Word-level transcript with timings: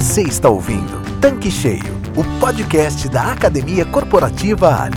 Você 0.00 0.22
está 0.22 0.48
ouvindo 0.48 1.20
Tanque 1.20 1.50
Cheio, 1.50 1.84
o 2.16 2.24
podcast 2.40 3.06
da 3.10 3.32
Academia 3.32 3.84
Corporativa 3.84 4.84
Ali. 4.84 4.96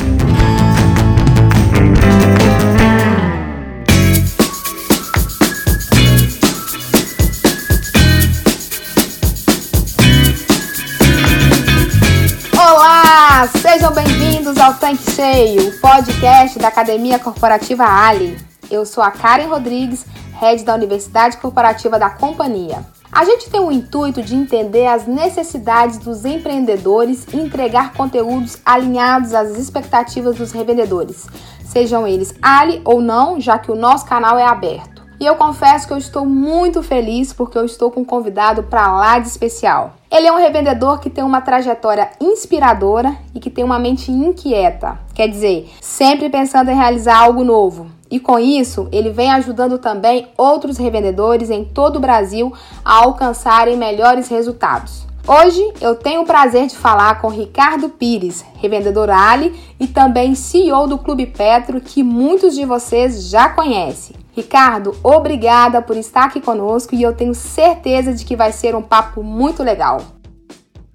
Olá, 12.57 13.49
sejam 13.61 13.91
bem-vindos 13.93 14.57
ao 14.57 14.73
Tanque 14.75 15.11
Cheio, 15.11 15.67
o 15.67 15.81
podcast 15.81 16.57
da 16.57 16.69
Academia 16.69 17.19
Corporativa 17.19 17.83
Ali. 17.83 18.37
Eu 18.71 18.85
sou 18.85 19.03
a 19.03 19.11
Karen 19.11 19.47
Rodrigues, 19.47 20.05
head 20.39 20.63
da 20.63 20.73
Universidade 20.73 21.35
Corporativa 21.35 21.99
da 21.99 22.09
companhia. 22.09 22.85
A 23.15 23.25
gente 23.25 23.47
tem 23.47 23.59
o 23.59 23.71
intuito 23.71 24.23
de 24.23 24.35
entender 24.35 24.87
as 24.87 25.05
necessidades 25.05 25.99
dos 25.99 26.25
empreendedores 26.25 27.27
e 27.31 27.37
entregar 27.37 27.93
conteúdos 27.93 28.57
alinhados 28.65 29.35
às 29.35 29.55
expectativas 29.55 30.35
dos 30.35 30.51
revendedores, 30.51 31.27
sejam 31.63 32.07
eles 32.07 32.33
Ali 32.41 32.81
ou 32.83 33.01
não, 33.01 33.39
já 33.39 33.59
que 33.59 33.71
o 33.71 33.75
nosso 33.75 34.05
canal 34.07 34.39
é 34.39 34.43
aberto. 34.43 34.92
E 35.19 35.25
eu 35.25 35.35
confesso 35.35 35.87
que 35.87 35.93
eu 35.93 35.97
estou 35.97 36.25
muito 36.25 36.81
feliz 36.81 37.31
porque 37.31 37.57
eu 37.57 37.65
estou 37.65 37.91
com 37.91 38.01
um 38.01 38.05
convidado 38.05 38.63
para 38.63 38.91
lá 38.91 39.19
de 39.19 39.27
especial. 39.27 39.93
Ele 40.11 40.27
é 40.27 40.31
um 40.31 40.37
revendedor 40.37 40.99
que 40.99 41.09
tem 41.09 41.23
uma 41.23 41.41
trajetória 41.41 42.09
inspiradora 42.19 43.15
e 43.33 43.39
que 43.39 43.49
tem 43.49 43.63
uma 43.63 43.79
mente 43.79 44.11
inquieta, 44.11 44.99
quer 45.13 45.27
dizer, 45.27 45.71
sempre 45.81 46.29
pensando 46.29 46.69
em 46.69 46.75
realizar 46.75 47.17
algo 47.17 47.43
novo. 47.43 47.87
E 48.11 48.19
com 48.19 48.37
isso, 48.37 48.87
ele 48.91 49.09
vem 49.09 49.31
ajudando 49.31 49.79
também 49.79 50.27
outros 50.37 50.77
revendedores 50.77 51.49
em 51.49 51.65
todo 51.65 51.95
o 51.95 51.99
Brasil 51.99 52.53
a 52.85 53.03
alcançarem 53.03 53.75
melhores 53.75 54.27
resultados. 54.27 55.07
Hoje 55.25 55.73
eu 55.79 55.95
tenho 55.95 56.21
o 56.21 56.25
prazer 56.25 56.67
de 56.67 56.75
falar 56.75 57.21
com 57.21 57.29
Ricardo 57.29 57.87
Pires, 57.87 58.43
revendedor 58.61 59.09
Ali 59.09 59.57
e 59.79 59.87
também 59.87 60.35
CEO 60.35 60.85
do 60.85 60.97
Clube 60.97 61.25
Petro, 61.25 61.79
que 61.79 62.03
muitos 62.03 62.53
de 62.55 62.65
vocês 62.65 63.29
já 63.29 63.47
conhecem. 63.47 64.22
Ricardo, 64.35 64.95
obrigada 65.03 65.79
por 65.79 65.95
estar 65.95 66.25
aqui 66.25 66.41
conosco 66.41 66.95
e 66.95 67.03
eu 67.03 67.13
tenho 67.13 67.35
certeza 67.35 68.11
de 68.11 68.25
que 68.25 68.35
vai 68.35 68.51
ser 68.51 68.75
um 68.75 68.81
papo 68.81 69.21
muito 69.21 69.61
legal. 69.61 70.01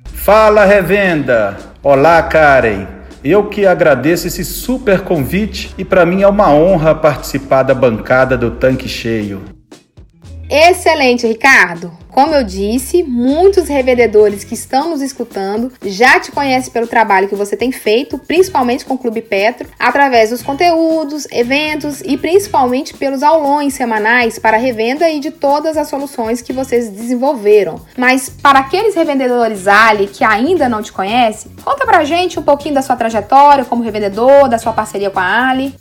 Fala, 0.05 0.65
revenda! 0.65 1.57
Olá, 1.81 2.21
Karen! 2.25 2.87
Eu 3.23 3.49
que 3.49 3.65
agradeço 3.65 4.27
esse 4.27 4.45
super 4.45 5.03
convite 5.03 5.73
e 5.79 5.85
para 5.85 6.05
mim 6.05 6.23
é 6.23 6.29
uma 6.29 6.53
honra 6.53 6.95
participar 6.95 7.63
da 7.63 7.75
bancada 7.75 8.37
do 8.37 8.51
Tanque 8.51 8.89
Cheio. 8.89 9.58
Excelente, 10.51 11.27
Ricardo! 11.27 11.93
Como 12.11 12.35
eu 12.35 12.43
disse, 12.43 13.03
muitos 13.03 13.69
revendedores 13.69 14.43
que 14.43 14.55
estão 14.55 14.91
nos 14.91 15.03
escutando 15.03 15.71
já 15.85 16.19
te 16.19 16.33
conhecem 16.33 16.73
pelo 16.73 16.87
trabalho 16.87 17.29
que 17.29 17.35
você 17.35 17.57
tem 17.57 17.71
feito, 17.71 18.19
principalmente 18.19 18.85
com 18.85 18.95
o 18.95 18.99
Clube 18.99 19.21
Petro, 19.21 19.69
através 19.79 20.31
dos 20.31 20.43
conteúdos, 20.43 21.29
eventos 21.31 22.01
e 22.01 22.17
principalmente 22.17 22.95
pelos 22.95 23.23
aulões 23.23 23.75
semanais 23.75 24.39
para 24.39 24.57
revenda 24.57 25.09
e 25.11 25.21
de 25.21 25.31
todas 25.31 25.77
as 25.77 25.89
soluções 25.89 26.41
que 26.41 26.53
vocês 26.53 26.89
desenvolveram. 26.89 27.81
Mas 27.97 28.29
para 28.29 28.61
aqueles 28.61 28.95
revendedores 28.95 29.69
Ali 29.69 30.09
que 30.09 30.25
ainda 30.25 30.69
não 30.69 30.83
te 30.83 30.91
conhecem, 30.91 31.53
conta 31.63 31.85
pra 31.85 32.05
gente 32.05 32.41
um 32.41 32.43
pouquinho 32.43 32.75
da 32.75 32.83
sua 32.83 32.97
trajetória 32.97 33.65
como 33.65 33.85
revendedor, 33.85 34.49
da 34.49 34.59
sua 34.59 34.73
parceria 34.73 35.11
com 35.11 35.21
a 35.21 35.51
Ali. 35.51 35.75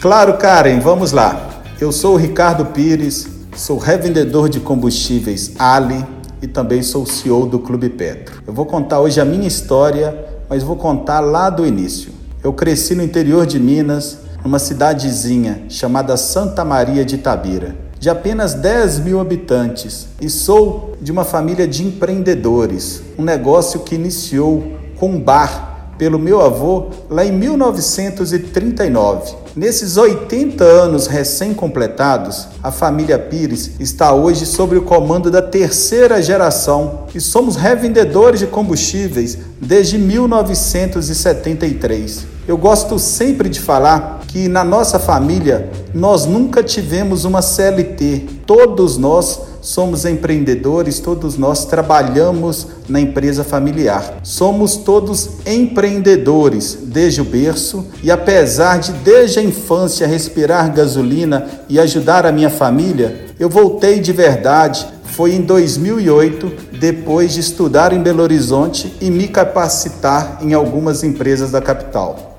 Claro, 0.00 0.36
Karen, 0.36 0.80
vamos 0.80 1.12
lá. 1.12 1.62
Eu 1.80 1.92
sou 1.92 2.14
o 2.14 2.16
Ricardo 2.16 2.66
Pires, 2.66 3.37
Sou 3.58 3.76
revendedor 3.76 4.48
de 4.48 4.60
combustíveis 4.60 5.50
Ali 5.58 6.06
e 6.40 6.46
também 6.46 6.80
sou 6.80 7.04
CEO 7.04 7.44
do 7.44 7.58
Clube 7.58 7.88
Petro. 7.88 8.40
Eu 8.46 8.52
vou 8.52 8.64
contar 8.64 9.00
hoje 9.00 9.20
a 9.20 9.24
minha 9.24 9.48
história, 9.48 10.16
mas 10.48 10.62
vou 10.62 10.76
contar 10.76 11.18
lá 11.18 11.50
do 11.50 11.66
início. 11.66 12.12
Eu 12.40 12.52
cresci 12.52 12.94
no 12.94 13.02
interior 13.02 13.44
de 13.44 13.58
Minas, 13.58 14.18
numa 14.44 14.60
cidadezinha 14.60 15.64
chamada 15.68 16.16
Santa 16.16 16.64
Maria 16.64 17.04
de 17.04 17.16
Itabira, 17.16 17.74
de 17.98 18.08
apenas 18.08 18.54
10 18.54 19.00
mil 19.00 19.18
habitantes, 19.18 20.06
e 20.20 20.30
sou 20.30 20.96
de 21.00 21.10
uma 21.10 21.24
família 21.24 21.66
de 21.66 21.84
empreendedores, 21.84 23.02
um 23.18 23.24
negócio 23.24 23.80
que 23.80 23.96
iniciou 23.96 24.62
com 24.96 25.10
um 25.10 25.20
bar 25.20 25.67
pelo 25.98 26.18
meu 26.18 26.40
avô 26.40 26.86
lá 27.10 27.24
em 27.24 27.32
1939. 27.32 29.34
Nesses 29.56 29.96
80 29.96 30.62
anos 30.62 31.08
recém-completados, 31.08 32.46
a 32.62 32.70
família 32.70 33.18
Pires 33.18 33.72
está 33.80 34.12
hoje 34.12 34.46
sob 34.46 34.76
o 34.76 34.82
comando 34.82 35.30
da 35.30 35.42
terceira 35.42 36.22
geração 36.22 37.06
e 37.14 37.20
somos 37.20 37.56
revendedores 37.56 38.38
de 38.38 38.46
combustíveis 38.46 39.36
desde 39.60 39.98
1973. 39.98 42.26
Eu 42.46 42.56
gosto 42.56 42.96
sempre 42.98 43.48
de 43.48 43.60
falar 43.60 44.20
que 44.28 44.48
na 44.48 44.62
nossa 44.62 44.98
família 44.98 45.70
nós 45.92 46.24
nunca 46.24 46.62
tivemos 46.62 47.24
uma 47.24 47.42
CLT. 47.42 48.26
Todos 48.46 48.96
nós 48.96 49.40
somos 49.68 50.06
empreendedores, 50.06 50.98
todos 50.98 51.36
nós 51.36 51.66
trabalhamos 51.66 52.68
na 52.88 52.98
empresa 52.98 53.44
familiar. 53.44 54.20
Somos 54.22 54.78
todos 54.78 55.28
empreendedores 55.44 56.78
desde 56.84 57.20
o 57.20 57.24
berço 57.24 57.86
e 58.02 58.10
apesar 58.10 58.78
de 58.78 58.92
desde 58.92 59.40
a 59.40 59.42
infância 59.42 60.06
respirar 60.06 60.72
gasolina 60.72 61.46
e 61.68 61.78
ajudar 61.78 62.24
a 62.24 62.32
minha 62.32 62.48
família, 62.48 63.26
eu 63.38 63.50
voltei 63.50 64.00
de 64.00 64.10
verdade 64.10 64.86
foi 65.04 65.34
em 65.34 65.42
2008, 65.42 66.78
depois 66.78 67.34
de 67.34 67.40
estudar 67.40 67.92
em 67.92 68.02
Belo 68.02 68.22
Horizonte 68.22 68.96
e 69.02 69.10
me 69.10 69.28
capacitar 69.28 70.38
em 70.40 70.54
algumas 70.54 71.04
empresas 71.04 71.50
da 71.50 71.60
capital. 71.60 72.38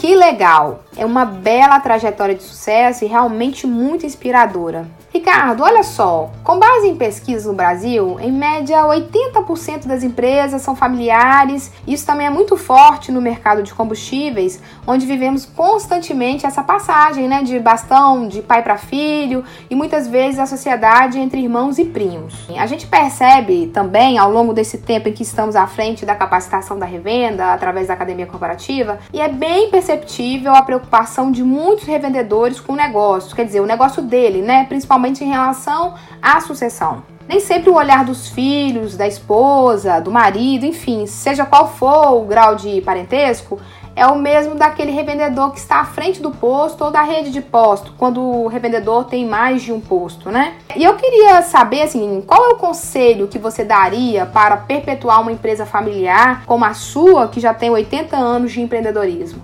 Que 0.00 0.14
legal! 0.14 0.84
É 0.96 1.04
uma 1.04 1.26
bela 1.26 1.78
trajetória 1.78 2.34
de 2.34 2.42
sucesso 2.42 3.04
e 3.04 3.08
realmente 3.08 3.66
muito 3.66 4.06
inspiradora. 4.06 4.86
Ricardo, 5.20 5.62
olha 5.62 5.82
só, 5.82 6.30
com 6.42 6.58
base 6.58 6.88
em 6.88 6.96
pesquisas 6.96 7.44
no 7.44 7.52
Brasil, 7.52 8.16
em 8.20 8.32
média 8.32 8.82
80% 8.84 9.86
das 9.86 10.02
empresas 10.02 10.62
são 10.62 10.74
familiares. 10.74 11.70
Isso 11.86 12.06
também 12.06 12.26
é 12.26 12.30
muito 12.30 12.56
forte 12.56 13.12
no 13.12 13.20
mercado 13.20 13.62
de 13.62 13.74
combustíveis, 13.74 14.62
onde 14.86 15.04
vivemos 15.04 15.44
constantemente 15.44 16.46
essa 16.46 16.62
passagem, 16.62 17.28
né, 17.28 17.42
de 17.42 17.58
bastão 17.58 18.28
de 18.28 18.40
pai 18.40 18.62
para 18.62 18.78
filho 18.78 19.44
e 19.68 19.74
muitas 19.74 20.08
vezes 20.08 20.40
a 20.40 20.46
sociedade 20.46 21.18
entre 21.18 21.42
irmãos 21.42 21.78
e 21.78 21.84
primos. 21.84 22.48
A 22.56 22.64
gente 22.64 22.86
percebe 22.86 23.66
também 23.66 24.16
ao 24.16 24.32
longo 24.32 24.54
desse 24.54 24.78
tempo 24.78 25.10
em 25.10 25.12
que 25.12 25.22
estamos 25.22 25.54
à 25.54 25.66
frente 25.66 26.06
da 26.06 26.14
capacitação 26.14 26.78
da 26.78 26.86
revenda 26.86 27.52
através 27.52 27.88
da 27.88 27.92
academia 27.92 28.24
corporativa, 28.24 28.98
e 29.12 29.20
é 29.20 29.28
bem 29.28 29.68
perceptível 29.70 30.54
a 30.54 30.62
preocupação 30.62 31.30
de 31.30 31.44
muitos 31.44 31.84
revendedores 31.84 32.58
com 32.58 32.72
o 32.72 32.76
negócio, 32.76 33.36
quer 33.36 33.44
dizer, 33.44 33.60
o 33.60 33.66
negócio 33.66 34.00
dele, 34.00 34.40
né, 34.40 34.64
principalmente 34.64 35.10
em 35.24 35.28
relação 35.28 35.94
à 36.20 36.40
sucessão. 36.40 37.02
Nem 37.28 37.38
sempre 37.38 37.70
o 37.70 37.74
olhar 37.74 38.04
dos 38.04 38.28
filhos, 38.28 38.96
da 38.96 39.06
esposa, 39.06 40.00
do 40.00 40.10
marido, 40.10 40.66
enfim, 40.66 41.06
seja 41.06 41.46
qual 41.46 41.68
for 41.72 42.14
o 42.14 42.24
grau 42.24 42.56
de 42.56 42.80
parentesco, 42.80 43.60
é 43.94 44.06
o 44.06 44.18
mesmo 44.18 44.54
daquele 44.54 44.90
revendedor 44.90 45.52
que 45.52 45.58
está 45.58 45.80
à 45.80 45.84
frente 45.84 46.20
do 46.22 46.30
posto 46.30 46.84
ou 46.84 46.90
da 46.90 47.02
rede 47.02 47.30
de 47.30 47.40
posto, 47.40 47.92
quando 47.98 48.20
o 48.20 48.46
revendedor 48.48 49.04
tem 49.04 49.26
mais 49.26 49.62
de 49.62 49.72
um 49.72 49.80
posto, 49.80 50.30
né? 50.30 50.54
E 50.74 50.82
eu 50.82 50.94
queria 50.94 51.42
saber, 51.42 51.82
assim, 51.82 52.22
qual 52.26 52.46
é 52.46 52.48
o 52.48 52.56
conselho 52.56 53.28
que 53.28 53.38
você 53.38 53.64
daria 53.64 54.26
para 54.26 54.56
perpetuar 54.56 55.20
uma 55.20 55.32
empresa 55.32 55.66
familiar 55.66 56.44
como 56.46 56.64
a 56.64 56.74
sua, 56.74 57.28
que 57.28 57.40
já 57.40 57.52
tem 57.52 57.70
80 57.70 58.16
anos 58.16 58.52
de 58.52 58.60
empreendedorismo? 58.60 59.42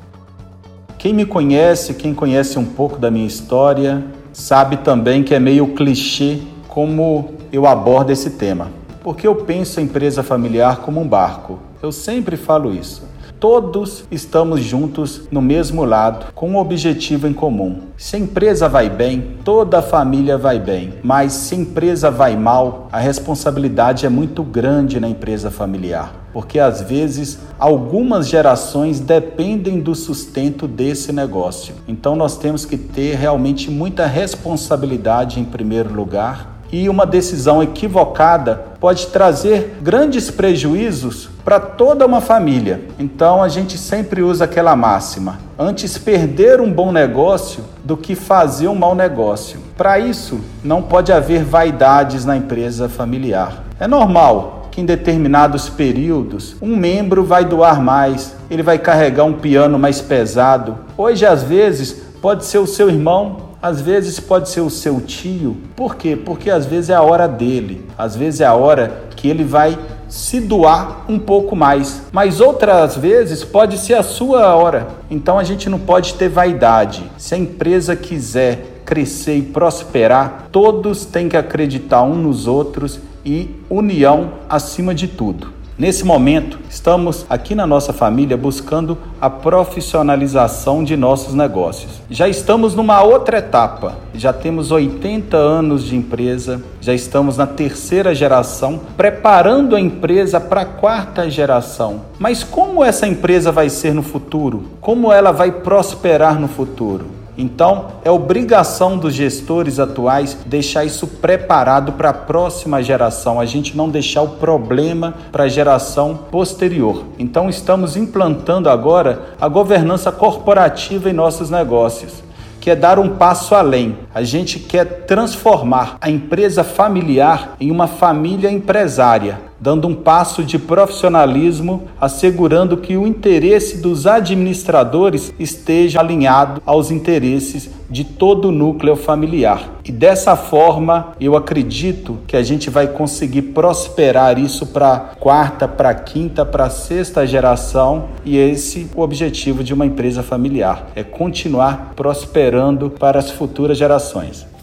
Quem 0.98 1.12
me 1.12 1.26
conhece, 1.26 1.94
quem 1.94 2.14
conhece 2.14 2.58
um 2.58 2.64
pouco 2.64 2.98
da 2.98 3.10
minha 3.10 3.26
história, 3.26 4.04
sabe 4.36 4.76
também 4.76 5.22
que 5.22 5.34
é 5.34 5.40
meio 5.40 5.68
clichê 5.68 6.38
como 6.68 7.30
eu 7.50 7.66
abordo 7.66 8.12
esse 8.12 8.30
tema. 8.30 8.70
Porque 9.02 9.26
eu 9.26 9.34
penso 9.34 9.80
a 9.80 9.82
empresa 9.82 10.22
familiar 10.22 10.82
como 10.82 11.00
um 11.00 11.08
barco. 11.08 11.58
Eu 11.82 11.90
sempre 11.90 12.36
falo 12.36 12.74
isso. 12.74 13.02
Todos 13.38 14.04
estamos 14.10 14.62
juntos 14.62 15.28
no 15.30 15.42
mesmo 15.42 15.84
lado, 15.84 16.32
com 16.34 16.52
um 16.52 16.56
objetivo 16.56 17.28
em 17.28 17.34
comum. 17.34 17.80
Se 17.94 18.16
a 18.16 18.18
empresa 18.18 18.66
vai 18.66 18.88
bem, 18.88 19.36
toda 19.44 19.80
a 19.80 19.82
família 19.82 20.38
vai 20.38 20.58
bem. 20.58 20.94
Mas 21.02 21.34
se 21.34 21.54
a 21.54 21.58
empresa 21.58 22.10
vai 22.10 22.34
mal, 22.34 22.88
a 22.90 22.98
responsabilidade 22.98 24.06
é 24.06 24.08
muito 24.08 24.42
grande 24.42 24.98
na 24.98 25.08
empresa 25.08 25.50
familiar. 25.50 26.14
Porque 26.32 26.58
às 26.58 26.80
vezes 26.80 27.38
algumas 27.58 28.26
gerações 28.26 29.00
dependem 29.00 29.80
do 29.80 29.94
sustento 29.94 30.66
desse 30.66 31.12
negócio. 31.12 31.74
Então 31.86 32.16
nós 32.16 32.38
temos 32.38 32.64
que 32.64 32.78
ter 32.78 33.16
realmente 33.16 33.70
muita 33.70 34.06
responsabilidade 34.06 35.38
em 35.38 35.44
primeiro 35.44 35.92
lugar 35.92 36.55
e 36.72 36.88
uma 36.88 37.06
decisão 37.06 37.62
equivocada 37.62 38.66
pode 38.80 39.06
trazer 39.08 39.78
grandes 39.80 40.30
prejuízos 40.30 41.28
para 41.44 41.60
toda 41.60 42.04
uma 42.04 42.20
família. 42.20 42.82
Então 42.98 43.42
a 43.42 43.48
gente 43.48 43.78
sempre 43.78 44.22
usa 44.22 44.44
aquela 44.44 44.74
máxima: 44.74 45.38
antes 45.58 45.96
perder 45.96 46.60
um 46.60 46.72
bom 46.72 46.92
negócio 46.92 47.64
do 47.84 47.96
que 47.96 48.14
fazer 48.14 48.68
um 48.68 48.74
mau 48.74 48.94
negócio. 48.94 49.60
Para 49.76 49.98
isso, 49.98 50.40
não 50.64 50.82
pode 50.82 51.12
haver 51.12 51.44
vaidades 51.44 52.24
na 52.24 52.36
empresa 52.36 52.88
familiar. 52.88 53.64
É 53.78 53.86
normal 53.86 54.68
que 54.70 54.80
em 54.80 54.84
determinados 54.84 55.68
períodos 55.68 56.56
um 56.60 56.76
membro 56.76 57.24
vai 57.24 57.44
doar 57.44 57.80
mais, 57.80 58.36
ele 58.50 58.62
vai 58.62 58.78
carregar 58.78 59.24
um 59.24 59.32
piano 59.32 59.78
mais 59.78 60.00
pesado. 60.00 60.78
Hoje, 60.98 61.24
às 61.24 61.42
vezes, 61.42 61.92
pode 62.20 62.44
ser 62.44 62.58
o 62.58 62.66
seu 62.66 62.88
irmão, 62.88 63.45
às 63.60 63.80
vezes 63.80 64.20
pode 64.20 64.48
ser 64.48 64.60
o 64.60 64.70
seu 64.70 65.00
tio. 65.00 65.56
Por 65.74 65.96
quê? 65.96 66.16
Porque 66.16 66.50
às 66.50 66.66
vezes 66.66 66.90
é 66.90 66.94
a 66.94 67.02
hora 67.02 67.26
dele, 67.26 67.84
às 67.96 68.14
vezes 68.14 68.40
é 68.40 68.46
a 68.46 68.54
hora 68.54 69.04
que 69.16 69.28
ele 69.28 69.44
vai 69.44 69.78
se 70.08 70.40
doar 70.40 71.04
um 71.08 71.18
pouco 71.18 71.56
mais, 71.56 72.02
mas 72.12 72.40
outras 72.40 72.96
vezes 72.96 73.42
pode 73.44 73.78
ser 73.78 73.94
a 73.94 74.02
sua 74.02 74.54
hora. 74.54 74.88
Então 75.10 75.38
a 75.38 75.44
gente 75.44 75.68
não 75.68 75.78
pode 75.78 76.14
ter 76.14 76.28
vaidade. 76.28 77.10
Se 77.18 77.34
a 77.34 77.38
empresa 77.38 77.96
quiser 77.96 78.82
crescer 78.84 79.36
e 79.36 79.42
prosperar, 79.42 80.46
todos 80.52 81.04
têm 81.04 81.28
que 81.28 81.36
acreditar 81.36 82.02
uns 82.02 82.18
nos 82.18 82.46
outros 82.46 83.00
e 83.24 83.50
união 83.68 84.34
acima 84.48 84.94
de 84.94 85.08
tudo. 85.08 85.52
Nesse 85.78 86.06
momento, 86.06 86.58
estamos 86.70 87.26
aqui 87.28 87.54
na 87.54 87.66
nossa 87.66 87.92
família 87.92 88.34
buscando 88.34 88.96
a 89.20 89.28
profissionalização 89.28 90.82
de 90.82 90.96
nossos 90.96 91.34
negócios. 91.34 92.00
Já 92.08 92.26
estamos 92.26 92.74
numa 92.74 93.02
outra 93.02 93.36
etapa, 93.36 93.94
já 94.14 94.32
temos 94.32 94.70
80 94.70 95.36
anos 95.36 95.84
de 95.84 95.94
empresa, 95.94 96.62
já 96.80 96.94
estamos 96.94 97.36
na 97.36 97.46
terceira 97.46 98.14
geração, 98.14 98.80
preparando 98.96 99.76
a 99.76 99.80
empresa 99.80 100.40
para 100.40 100.62
a 100.62 100.64
quarta 100.66 101.28
geração. 101.28 102.06
Mas 102.18 102.42
como 102.42 102.82
essa 102.82 103.06
empresa 103.06 103.52
vai 103.52 103.68
ser 103.68 103.92
no 103.92 104.02
futuro? 104.02 104.64
Como 104.80 105.12
ela 105.12 105.30
vai 105.30 105.52
prosperar 105.52 106.40
no 106.40 106.48
futuro? 106.48 107.15
Então, 107.38 107.86
é 108.04 108.10
obrigação 108.10 108.96
dos 108.96 109.14
gestores 109.14 109.78
atuais 109.78 110.38
deixar 110.46 110.84
isso 110.84 111.06
preparado 111.06 111.92
para 111.92 112.10
a 112.10 112.14
próxima 112.14 112.82
geração, 112.82 113.38
a 113.38 113.44
gente 113.44 113.76
não 113.76 113.88
deixar 113.88 114.22
o 114.22 114.28
problema 114.28 115.14
para 115.30 115.44
a 115.44 115.48
geração 115.48 116.18
posterior. 116.30 117.04
Então, 117.18 117.48
estamos 117.48 117.96
implantando 117.96 118.70
agora 118.70 119.34
a 119.40 119.48
governança 119.48 120.10
corporativa 120.10 121.10
em 121.10 121.12
nossos 121.12 121.50
negócios 121.50 122.26
que 122.66 122.70
é 122.70 122.74
dar 122.74 122.98
um 122.98 123.10
passo 123.10 123.54
além. 123.54 123.96
A 124.12 124.24
gente 124.24 124.58
quer 124.58 124.84
transformar 125.06 125.98
a 126.00 126.10
empresa 126.10 126.64
familiar 126.64 127.54
em 127.60 127.70
uma 127.70 127.86
família 127.86 128.50
empresária, 128.50 129.38
dando 129.60 129.88
um 129.88 129.94
passo 129.94 130.44
de 130.44 130.58
profissionalismo, 130.58 131.84
assegurando 132.00 132.76
que 132.76 132.96
o 132.96 133.06
interesse 133.06 133.78
dos 133.78 134.06
administradores 134.06 135.32
esteja 135.38 136.00
alinhado 136.00 136.62
aos 136.64 136.90
interesses 136.90 137.70
de 137.88 138.04
todo 138.04 138.48
o 138.48 138.52
núcleo 138.52 138.96
familiar. 138.96 139.76
E 139.84 139.92
dessa 139.92 140.34
forma, 140.34 141.14
eu 141.20 141.36
acredito 141.36 142.18
que 142.26 142.36
a 142.36 142.42
gente 142.42 142.68
vai 142.68 142.88
conseguir 142.88 143.42
prosperar 143.42 144.38
isso 144.38 144.66
para 144.66 145.12
quarta, 145.20 145.68
para 145.68 145.94
quinta, 145.94 146.44
para 146.44 146.68
sexta 146.68 147.26
geração, 147.26 148.06
e 148.24 148.36
esse 148.36 148.88
é 148.92 148.98
o 148.98 149.02
objetivo 149.02 149.62
de 149.62 149.72
uma 149.72 149.86
empresa 149.86 150.22
familiar, 150.22 150.88
é 150.96 151.04
continuar 151.04 151.92
prosperando 151.94 152.90
para 152.90 153.18
as 153.18 153.30
futuras 153.30 153.78
gerações. 153.78 154.55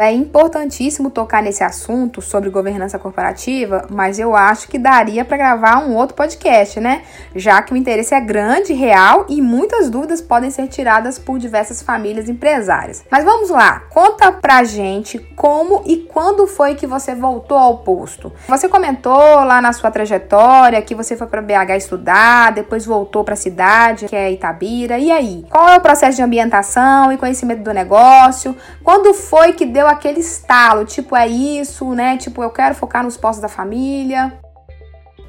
É 0.00 0.12
importantíssimo 0.12 1.10
tocar 1.10 1.42
nesse 1.42 1.64
assunto 1.64 2.22
sobre 2.22 2.50
governança 2.50 3.00
corporativa, 3.00 3.84
mas 3.90 4.20
eu 4.20 4.36
acho 4.36 4.68
que 4.68 4.78
daria 4.78 5.24
para 5.24 5.36
gravar 5.36 5.78
um 5.78 5.96
outro 5.96 6.14
podcast, 6.14 6.78
né? 6.78 7.02
Já 7.34 7.60
que 7.62 7.72
o 7.72 7.76
interesse 7.76 8.14
é 8.14 8.20
grande, 8.20 8.72
real 8.72 9.26
e 9.28 9.42
muitas 9.42 9.90
dúvidas 9.90 10.20
podem 10.20 10.52
ser 10.52 10.68
tiradas 10.68 11.18
por 11.18 11.36
diversas 11.36 11.82
famílias 11.82 12.28
empresárias. 12.28 13.04
Mas 13.10 13.24
vamos 13.24 13.50
lá, 13.50 13.80
conta 13.90 14.30
pra 14.30 14.62
gente 14.62 15.18
como 15.34 15.82
e 15.84 15.96
quando 15.96 16.46
foi 16.46 16.76
que 16.76 16.86
você 16.86 17.16
voltou 17.16 17.58
ao 17.58 17.78
posto. 17.78 18.32
Você 18.46 18.68
comentou 18.68 19.18
lá 19.18 19.60
na 19.60 19.72
sua 19.72 19.90
trajetória 19.90 20.80
que 20.80 20.94
você 20.94 21.16
foi 21.16 21.26
para 21.26 21.42
BH 21.42 21.76
estudar, 21.76 22.52
depois 22.52 22.86
voltou 22.86 23.24
para 23.24 23.34
a 23.34 23.36
cidade, 23.36 24.06
que 24.06 24.14
é 24.14 24.30
Itabira. 24.30 24.96
E 24.96 25.10
aí? 25.10 25.44
Qual 25.50 25.68
é 25.68 25.76
o 25.76 25.80
processo 25.80 26.14
de 26.14 26.22
ambientação 26.22 27.10
e 27.10 27.18
conhecimento 27.18 27.64
do 27.64 27.74
negócio? 27.74 28.56
Quando 28.84 29.12
foi 29.12 29.54
que 29.54 29.66
deu 29.66 29.87
aquele 29.88 30.20
estalo, 30.20 30.84
tipo, 30.84 31.16
é 31.16 31.26
isso, 31.26 31.92
né? 31.94 32.16
Tipo, 32.16 32.42
eu 32.42 32.50
quero 32.50 32.74
focar 32.74 33.02
nos 33.02 33.16
postos 33.16 33.42
da 33.42 33.48
família. 33.48 34.38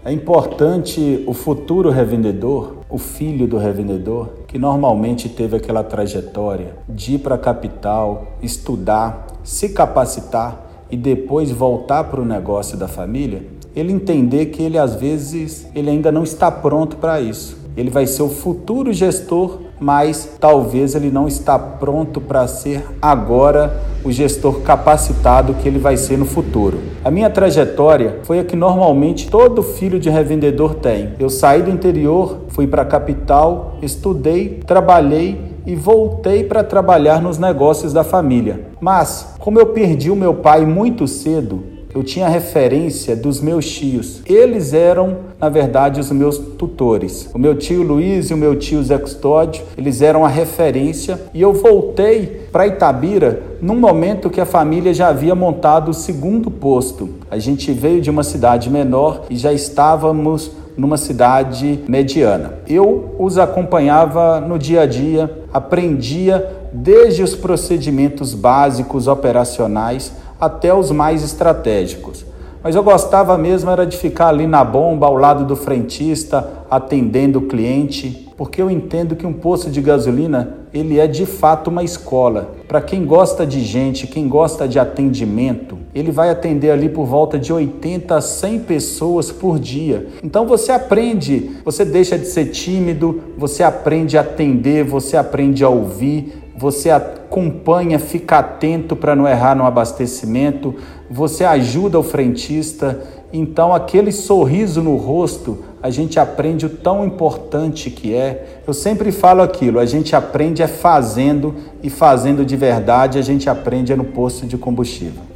É 0.03 0.13
importante 0.13 1.23
o 1.27 1.33
futuro 1.33 1.89
revendedor, 1.89 2.77
o 2.89 2.97
filho 2.97 3.45
do 3.47 3.57
revendedor, 3.57 4.29
que 4.47 4.57
normalmente 4.57 5.27
teve 5.27 5.57
aquela 5.57 5.83
trajetória 5.83 6.75
de 6.87 7.15
ir 7.15 7.19
para 7.19 7.35
a 7.35 7.37
capital, 7.37 8.27
estudar, 8.41 9.27
se 9.43 9.69
capacitar 9.69 10.65
e 10.89 10.95
depois 10.95 11.51
voltar 11.51 12.05
para 12.05 12.21
o 12.21 12.25
negócio 12.25 12.77
da 12.77 12.87
família, 12.87 13.45
ele 13.75 13.91
entender 13.91 14.47
que 14.47 14.63
ele 14.63 14.77
às 14.77 14.95
vezes 14.95 15.67
ele 15.75 15.89
ainda 15.89 16.11
não 16.11 16.23
está 16.23 16.49
pronto 16.49 16.97
para 16.97 17.19
isso. 17.19 17.57
Ele 17.75 17.89
vai 17.89 18.07
ser 18.07 18.23
o 18.23 18.29
futuro 18.29 18.91
gestor 18.91 19.59
mas 19.79 20.37
talvez 20.39 20.95
ele 20.95 21.09
não 21.09 21.27
está 21.27 21.57
pronto 21.57 22.19
para 22.19 22.47
ser 22.47 22.85
agora 23.01 23.81
o 24.03 24.11
gestor 24.11 24.61
capacitado 24.61 25.53
que 25.55 25.67
ele 25.67 25.79
vai 25.79 25.97
ser 25.97 26.17
no 26.17 26.25
futuro. 26.25 26.79
A 27.03 27.11
minha 27.11 27.29
trajetória 27.29 28.19
foi 28.23 28.39
a 28.39 28.43
que 28.43 28.55
normalmente 28.55 29.29
todo 29.29 29.63
filho 29.63 29.99
de 29.99 30.09
revendedor 30.09 30.75
tem. 30.75 31.13
Eu 31.19 31.29
saí 31.29 31.61
do 31.61 31.69
interior, 31.69 32.45
fui 32.49 32.67
para 32.67 32.81
a 32.81 32.85
capital, 32.85 33.77
estudei, 33.81 34.61
trabalhei 34.65 35.39
e 35.65 35.75
voltei 35.75 36.43
para 36.43 36.63
trabalhar 36.63 37.21
nos 37.21 37.37
negócios 37.37 37.93
da 37.93 38.03
família. 38.03 38.67
Mas, 38.79 39.35
como 39.39 39.59
eu 39.59 39.67
perdi 39.67 40.09
o 40.09 40.15
meu 40.15 40.33
pai 40.35 40.65
muito 40.65 41.07
cedo, 41.07 41.63
eu 41.93 42.03
tinha 42.03 42.27
referência 42.27 43.15
dos 43.15 43.41
meus 43.41 43.69
tios. 43.69 44.21
Eles 44.25 44.73
eram, 44.73 45.17
na 45.39 45.49
verdade, 45.49 45.99
os 45.99 46.11
meus 46.11 46.37
tutores. 46.37 47.29
O 47.33 47.39
meu 47.39 47.55
tio 47.55 47.81
Luiz 47.81 48.29
e 48.29 48.33
o 48.33 48.37
meu 48.37 48.55
tio 48.55 48.83
Zé 48.83 48.97
Custódio, 48.97 49.63
eles 49.77 50.01
eram 50.01 50.23
a 50.23 50.29
referência 50.29 51.19
e 51.33 51.41
eu 51.41 51.53
voltei 51.53 52.47
para 52.51 52.67
Itabira 52.67 53.41
num 53.61 53.75
momento 53.75 54.29
que 54.29 54.39
a 54.39 54.45
família 54.45 54.93
já 54.93 55.07
havia 55.09 55.33
montado 55.33 55.89
o 55.89 55.93
segundo 55.93 56.51
posto. 56.51 57.09
A 57.29 57.37
gente 57.37 57.71
veio 57.71 58.01
de 58.01 58.09
uma 58.09 58.23
cidade 58.23 58.69
menor 58.69 59.25
e 59.29 59.35
já 59.35 59.51
estávamos 59.51 60.51
numa 60.77 60.97
cidade 60.97 61.79
mediana. 61.87 62.53
Eu 62.67 63.15
os 63.19 63.37
acompanhava 63.37 64.39
no 64.39 64.57
dia 64.57 64.81
a 64.81 64.85
dia, 64.85 65.29
aprendia 65.51 66.57
desde 66.71 67.23
os 67.23 67.35
procedimentos 67.35 68.33
básicos 68.33 69.07
operacionais 69.07 70.13
até 70.39 70.73
os 70.73 70.91
mais 70.91 71.23
estratégicos. 71.23 72.25
Mas 72.63 72.75
eu 72.75 72.83
gostava 72.83 73.37
mesmo 73.37 73.69
era 73.69 73.85
de 73.85 73.97
ficar 73.97 74.27
ali 74.27 74.45
na 74.45 74.63
bomba, 74.63 75.07
ao 75.07 75.15
lado 75.15 75.45
do 75.45 75.55
frentista, 75.55 76.65
atendendo 76.69 77.39
o 77.39 77.47
cliente, 77.47 78.27
porque 78.35 78.61
eu 78.61 78.69
entendo 78.69 79.15
que 79.15 79.25
um 79.25 79.33
posto 79.33 79.69
de 79.69 79.81
gasolina, 79.81 80.57
ele 80.73 80.99
é 80.99 81.07
de 81.07 81.25
fato 81.25 81.69
uma 81.69 81.83
escola. 81.83 82.55
Para 82.67 82.81
quem 82.81 83.05
gosta 83.05 83.45
de 83.45 83.61
gente, 83.61 84.07
quem 84.07 84.27
gosta 84.27 84.67
de 84.67 84.77
atendimento, 84.77 85.77
ele 85.95 86.11
vai 86.11 86.29
atender 86.29 86.71
ali 86.71 86.89
por 86.89 87.05
volta 87.05 87.39
de 87.39 87.51
80 87.51 88.15
a 88.15 88.21
100 88.21 88.59
pessoas 88.59 89.31
por 89.31 89.57
dia. 89.57 90.07
Então 90.23 90.45
você 90.45 90.71
aprende, 90.71 91.51
você 91.65 91.83
deixa 91.83 92.17
de 92.17 92.27
ser 92.27 92.45
tímido, 92.45 93.21
você 93.37 93.63
aprende 93.63 94.17
a 94.17 94.21
atender, 94.21 94.83
você 94.83 95.17
aprende 95.17 95.63
a 95.63 95.69
ouvir, 95.69 96.48
você 96.59 96.89
acompanha, 96.89 97.97
fica 97.97 98.39
atento 98.39 98.93
para 98.93 99.15
não 99.15 99.25
errar 99.25 99.55
no 99.55 99.65
abastecimento, 99.65 100.75
você 101.09 101.45
ajuda 101.45 101.97
o 101.97 102.03
frentista. 102.03 103.01
Então, 103.31 103.73
aquele 103.73 104.11
sorriso 104.11 104.81
no 104.81 104.97
rosto, 104.97 105.63
a 105.81 105.89
gente 105.89 106.19
aprende 106.19 106.65
o 106.65 106.69
tão 106.69 107.05
importante 107.05 107.89
que 107.89 108.13
é. 108.13 108.61
Eu 108.67 108.73
sempre 108.73 109.09
falo 109.09 109.41
aquilo: 109.41 109.79
a 109.79 109.85
gente 109.85 110.13
aprende 110.13 110.61
é 110.61 110.67
fazendo, 110.67 111.55
e 111.81 111.89
fazendo 111.89 112.43
de 112.43 112.57
verdade, 112.57 113.17
a 113.17 113.21
gente 113.21 113.49
aprende 113.49 113.93
é 113.93 113.95
no 113.95 114.03
posto 114.03 114.45
de 114.45 114.57
combustível. 114.57 115.28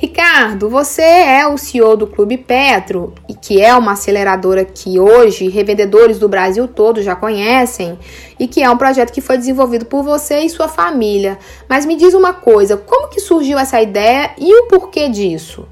Ricardo, 0.00 0.70
você 0.70 1.02
é 1.02 1.44
o 1.48 1.58
CEO 1.58 1.96
do 1.96 2.06
Clube 2.06 2.38
Petro, 2.38 3.12
e 3.28 3.34
que 3.34 3.60
é 3.60 3.74
uma 3.74 3.94
aceleradora 3.94 4.64
que 4.64 4.96
hoje 4.96 5.48
revendedores 5.48 6.20
do 6.20 6.28
Brasil 6.28 6.68
todo 6.68 7.02
já 7.02 7.16
conhecem, 7.16 7.98
e 8.38 8.46
que 8.46 8.62
é 8.62 8.70
um 8.70 8.76
projeto 8.76 9.12
que 9.12 9.20
foi 9.20 9.36
desenvolvido 9.36 9.86
por 9.86 10.04
você 10.04 10.38
e 10.38 10.48
sua 10.48 10.68
família. 10.68 11.36
Mas 11.68 11.84
me 11.84 11.96
diz 11.96 12.14
uma 12.14 12.32
coisa, 12.32 12.76
como 12.76 13.08
que 13.08 13.18
surgiu 13.18 13.58
essa 13.58 13.82
ideia 13.82 14.30
e 14.38 14.54
o 14.54 14.68
porquê 14.68 15.08
disso? 15.08 15.66